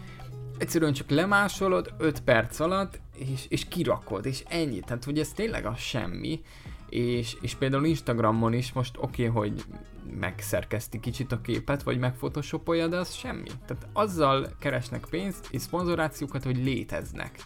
egyszerűen 0.59 0.93
csak 0.93 1.11
lemásolod 1.11 1.95
5 1.99 2.21
perc 2.21 2.61
alatt, 2.61 3.01
és, 3.17 3.47
és 3.49 3.69
kirakod, 3.69 4.27
és 4.27 4.45
ennyi. 4.49 4.81
Tehát, 4.81 5.05
hogy 5.05 5.19
ez 5.19 5.33
tényleg 5.33 5.67
a 5.67 5.75
semmi. 5.77 6.41
És, 6.89 7.37
és 7.41 7.55
például 7.55 7.85
Instagramon 7.85 8.53
is 8.53 8.73
most 8.73 8.97
oké, 8.97 9.29
okay, 9.29 9.41
hogy 9.41 9.65
megszerkeszti 10.11 11.01
kicsit 11.01 11.33
a 11.33 11.41
képet, 11.41 11.83
vagy 11.83 11.99
megfotoshopolja, 11.99 12.89
de 12.89 12.97
az 12.97 13.13
semmi. 13.13 13.51
Tehát 13.67 13.89
azzal 13.93 14.49
keresnek 14.59 15.07
pénzt 15.11 15.49
és 15.51 15.63
szponzorációkat, 15.63 16.45
hogy 16.45 16.57
léteznek. 16.57 17.41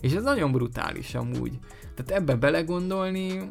És 0.00 0.12
ez 0.12 0.22
nagyon 0.22 0.52
brutális 0.52 1.14
amúgy. 1.14 1.58
Tehát 1.94 2.22
ebbe 2.22 2.34
belegondolni 2.34 3.48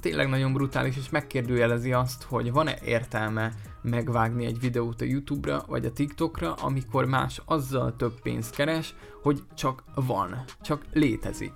tényleg 0.00 0.28
nagyon 0.28 0.52
brutális, 0.52 0.96
és 0.96 1.10
megkérdőjelezi 1.10 1.92
azt, 1.92 2.22
hogy 2.22 2.52
van-e 2.52 2.78
értelme 2.84 3.52
megvágni 3.82 4.44
egy 4.44 4.60
videót 4.60 5.00
a 5.00 5.04
YouTube-ra 5.04 5.64
vagy 5.66 5.84
a 5.84 5.92
TikTokra, 5.92 6.52
amikor 6.52 7.04
más 7.04 7.42
azzal 7.44 7.96
több 7.96 8.20
pénzt 8.20 8.54
keres, 8.54 8.94
hogy 9.22 9.42
csak 9.54 9.82
van, 9.94 10.44
csak 10.62 10.84
létezik. 10.92 11.52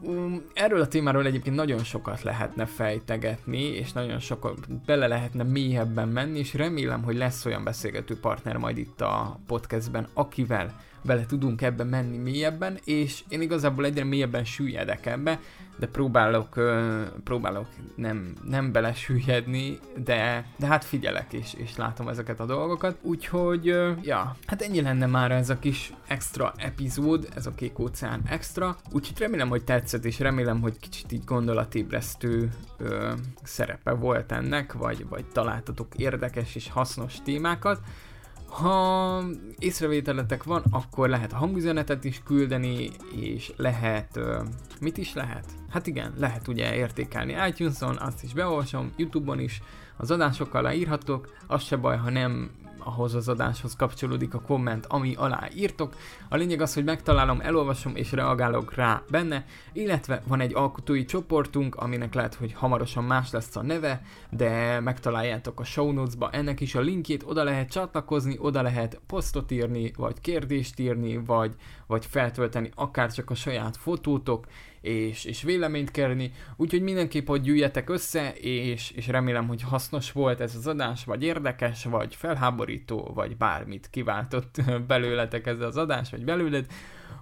Um, 0.00 0.42
erről 0.54 0.80
a 0.80 0.88
témáról 0.88 1.26
egyébként 1.26 1.56
nagyon 1.56 1.84
sokat 1.84 2.22
lehetne 2.22 2.66
fejtegetni, 2.66 3.62
és 3.62 3.92
nagyon 3.92 4.18
sokat 4.18 4.84
bele 4.86 5.06
lehetne 5.06 5.42
mélyebben 5.42 6.08
menni, 6.08 6.38
és 6.38 6.54
remélem, 6.54 7.02
hogy 7.02 7.16
lesz 7.16 7.44
olyan 7.44 7.64
beszélgető 7.64 8.18
partner 8.20 8.56
majd 8.56 8.78
itt 8.78 9.00
a 9.00 9.40
podcastben, 9.46 10.08
akivel 10.14 10.80
bele 11.06 11.26
tudunk 11.26 11.62
ebbe 11.62 11.84
menni 11.84 12.16
mélyebben, 12.16 12.78
és 12.84 13.24
én 13.28 13.40
igazából 13.40 13.84
egyre 13.84 14.04
mélyebben 14.04 14.44
süllyedek 14.44 15.06
ebbe, 15.06 15.40
de 15.78 15.86
próbálok, 15.86 16.60
próbálok 17.24 17.66
nem, 17.94 18.32
nem 18.48 18.72
belesüllyedni, 18.72 19.78
de, 20.04 20.46
de 20.58 20.66
hát 20.66 20.84
figyelek 20.84 21.32
és, 21.32 21.54
és 21.54 21.76
látom 21.76 22.08
ezeket 22.08 22.40
a 22.40 22.46
dolgokat. 22.46 22.96
Úgyhogy, 23.02 23.64
ja, 24.02 24.36
hát 24.46 24.62
ennyi 24.62 24.80
lenne 24.80 25.06
már 25.06 25.30
ez 25.30 25.50
a 25.50 25.58
kis 25.58 25.92
extra 26.06 26.52
epizód, 26.56 27.28
ez 27.34 27.46
a 27.46 27.54
Kék 27.54 27.78
Óceán 27.78 28.22
extra. 28.28 28.76
Úgyhogy 28.92 29.18
remélem, 29.18 29.48
hogy 29.48 29.64
tetszett, 29.64 30.04
és 30.04 30.18
remélem, 30.18 30.60
hogy 30.60 30.78
kicsit 30.78 31.12
így 31.12 31.24
gondolatébresztő 31.24 32.50
ö, 32.78 33.12
szerepe 33.42 33.90
volt 33.90 34.32
ennek, 34.32 34.72
vagy, 34.72 35.08
vagy 35.08 35.24
találtatok 35.26 35.94
érdekes 35.96 36.54
és 36.54 36.70
hasznos 36.70 37.14
témákat. 37.24 37.80
Ha 38.56 39.22
észrevételetek 39.58 40.44
van, 40.44 40.62
akkor 40.70 41.08
lehet 41.08 41.32
hangüzenetet 41.32 42.04
is 42.04 42.20
küldeni, 42.24 42.90
és 43.16 43.52
lehet... 43.56 44.20
Mit 44.80 44.96
is 44.96 45.14
lehet? 45.14 45.44
Hát 45.70 45.86
igen, 45.86 46.12
lehet 46.18 46.48
ugye 46.48 46.74
értékelni 46.74 47.36
iTunes-on, 47.48 47.96
azt 47.96 48.22
is 48.22 48.32
beolvasom, 48.32 48.92
Youtube-on 48.96 49.40
is, 49.40 49.62
az 49.96 50.10
adásokkal 50.10 50.62
leírhatok, 50.62 51.34
az 51.46 51.62
se 51.62 51.76
baj, 51.76 51.96
ha 51.96 52.10
nem 52.10 52.50
ahhoz 52.86 53.14
az 53.14 53.28
adáshoz 53.28 53.76
kapcsolódik 53.76 54.34
a 54.34 54.40
komment, 54.40 54.86
ami 54.86 55.14
alá 55.14 55.48
írtok. 55.54 55.94
A 56.28 56.36
lényeg 56.36 56.60
az, 56.60 56.74
hogy 56.74 56.84
megtalálom, 56.84 57.40
elolvasom 57.40 57.96
és 57.96 58.12
reagálok 58.12 58.74
rá 58.74 59.02
benne, 59.10 59.44
illetve 59.72 60.22
van 60.26 60.40
egy 60.40 60.54
alkotói 60.54 61.04
csoportunk, 61.04 61.74
aminek 61.74 62.14
lehet, 62.14 62.34
hogy 62.34 62.52
hamarosan 62.52 63.04
más 63.04 63.30
lesz 63.30 63.56
a 63.56 63.62
neve, 63.62 64.02
de 64.30 64.80
megtaláljátok 64.80 65.60
a 65.60 65.64
show 65.64 65.92
notes-ba 65.92 66.30
ennek 66.30 66.60
is 66.60 66.74
a 66.74 66.80
linkjét, 66.80 67.22
oda 67.26 67.44
lehet 67.44 67.70
csatlakozni, 67.70 68.36
oda 68.40 68.62
lehet 68.62 69.00
posztot 69.06 69.50
írni, 69.50 69.92
vagy 69.96 70.20
kérdést 70.20 70.78
írni, 70.78 71.16
vagy, 71.16 71.54
vagy 71.86 72.06
feltölteni 72.06 72.70
akár 72.74 73.12
csak 73.12 73.30
a 73.30 73.34
saját 73.34 73.76
fotótok, 73.76 74.46
és, 74.86 75.24
és 75.24 75.42
véleményt 75.42 75.90
kérni, 75.90 76.32
úgyhogy 76.56 76.82
mindenképp, 76.82 77.26
hogy 77.26 77.40
gyűjjetek 77.40 77.90
össze, 77.90 78.32
és, 78.40 78.90
és 78.90 79.06
remélem, 79.06 79.48
hogy 79.48 79.62
hasznos 79.62 80.12
volt 80.12 80.40
ez 80.40 80.54
az 80.54 80.66
adás, 80.66 81.04
vagy 81.04 81.22
érdekes, 81.22 81.84
vagy 81.84 82.14
felháborító, 82.14 83.10
vagy 83.14 83.36
bármit 83.36 83.88
kiváltott 83.90 84.56
belőletek 84.88 85.46
ez 85.46 85.60
az 85.60 85.76
adás, 85.76 86.10
vagy 86.10 86.24
belőled. 86.24 86.66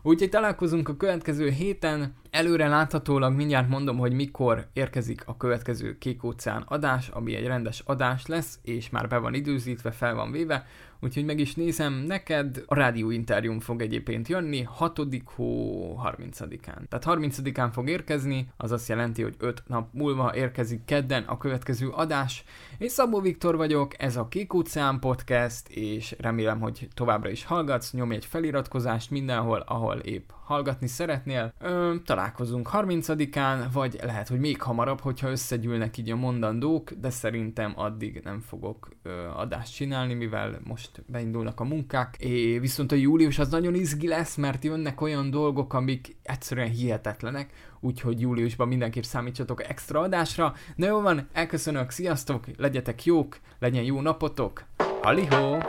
Úgyhogy 0.03 0.29
találkozunk 0.29 0.89
a 0.89 0.97
következő 0.97 1.51
héten, 1.51 2.15
előre 2.35 2.69
láthatólag 2.69 3.35
mindjárt 3.35 3.69
mondom, 3.69 3.99
hogy 3.99 4.13
mikor 4.13 4.67
érkezik 4.73 5.23
a 5.27 5.37
következő 5.37 5.99
Kék 5.99 6.25
óceán 6.25 6.65
adás, 6.67 7.09
ami 7.09 7.35
egy 7.35 7.47
rendes 7.47 7.83
adás 7.87 8.27
lesz, 8.27 8.59
és 8.63 8.91
már 8.91 9.09
be 9.09 9.19
van 9.19 9.35
időzítve, 9.35 9.91
fel 9.91 10.15
van 10.15 10.31
véve, 10.31 10.67
úgyhogy 11.01 11.25
meg 11.25 11.39
is 11.39 11.55
nézem 11.55 11.93
neked. 11.93 12.63
A 12.67 12.75
rádió 12.75 13.11
interjúm 13.11 13.61
fog 13.61 13.83
egyébként 13.83 14.29
jönni 14.29 14.63
6. 14.63 15.01
hó 15.25 16.01
30-án. 16.05 16.89
Tehát 16.89 17.05
30-án 17.05 17.69
fog 17.73 17.89
érkezni, 17.89 18.49
az 18.57 18.73
azt 18.73 18.89
jelenti, 18.89 19.23
hogy 19.23 19.35
5 19.39 19.63
nap 19.67 19.89
múlva 19.93 20.37
érkezik 20.37 20.85
kedden 20.85 21.23
a 21.23 21.39
következő 21.39 21.89
adás. 21.89 22.45
Én 22.79 22.89
Szabó 22.89 23.21
Viktor 23.21 23.57
vagyok, 23.57 24.03
ez 24.03 24.17
a 24.17 24.29
Kék 24.29 24.55
Óceán 24.55 24.99
Podcast, 24.99 25.69
és 25.69 26.15
remélem, 26.19 26.61
hogy 26.61 26.89
továbbra 26.95 27.31
is 27.31 27.45
hallgatsz, 27.45 27.93
nyomj 27.93 28.15
egy 28.15 28.25
feliratkozást 28.25 29.11
mindenhol, 29.11 29.65
ahol 29.67 29.97
épp 29.97 30.31
hallgatni 30.45 30.87
szeretnél. 30.87 31.53
Ö, 31.59 31.95
találkozunk 32.25 32.69
30-án, 32.73 33.67
vagy 33.73 33.99
lehet, 34.03 34.29
hogy 34.29 34.39
még 34.39 34.63
hamarabb, 34.63 35.01
hogyha 35.01 35.31
összegyűlnek 35.31 35.99
így 35.99 36.11
a 36.11 36.17
mondandók, 36.17 36.93
de 36.93 37.11
szerintem 37.11 37.73
addig 37.77 38.21
nem 38.25 38.41
fogok 38.41 38.89
ö, 39.03 39.11
adást 39.37 39.75
csinálni, 39.75 40.15
mivel 40.15 40.61
most 40.63 41.03
beindulnak 41.07 41.61
a 41.61 41.65
munkák. 41.65 42.17
É, 42.19 42.59
viszont 42.59 42.93
a 42.93 42.95
július 42.95 43.39
az 43.39 43.49
nagyon 43.49 43.75
izgi 43.75 44.09
lesz, 44.09 44.37
mert 44.37 44.65
jönnek 44.65 45.01
olyan 45.01 45.31
dolgok, 45.31 45.73
amik 45.73 46.17
egyszerűen 46.23 46.71
hihetetlenek, 46.71 47.53
úgyhogy 47.81 48.21
júliusban 48.21 48.69
mindenképp 48.69 49.03
számítsatok 49.03 49.69
extra 49.69 50.01
adásra. 50.01 50.55
Na 50.77 50.87
jó 50.87 51.01
van, 51.01 51.29
elköszönök, 51.33 51.91
sziasztok, 51.91 52.45
legyetek 52.57 53.05
jók, 53.05 53.39
legyen 53.59 53.85
jó 53.85 54.01
napotok, 54.01 54.65
halihó! 55.03 55.63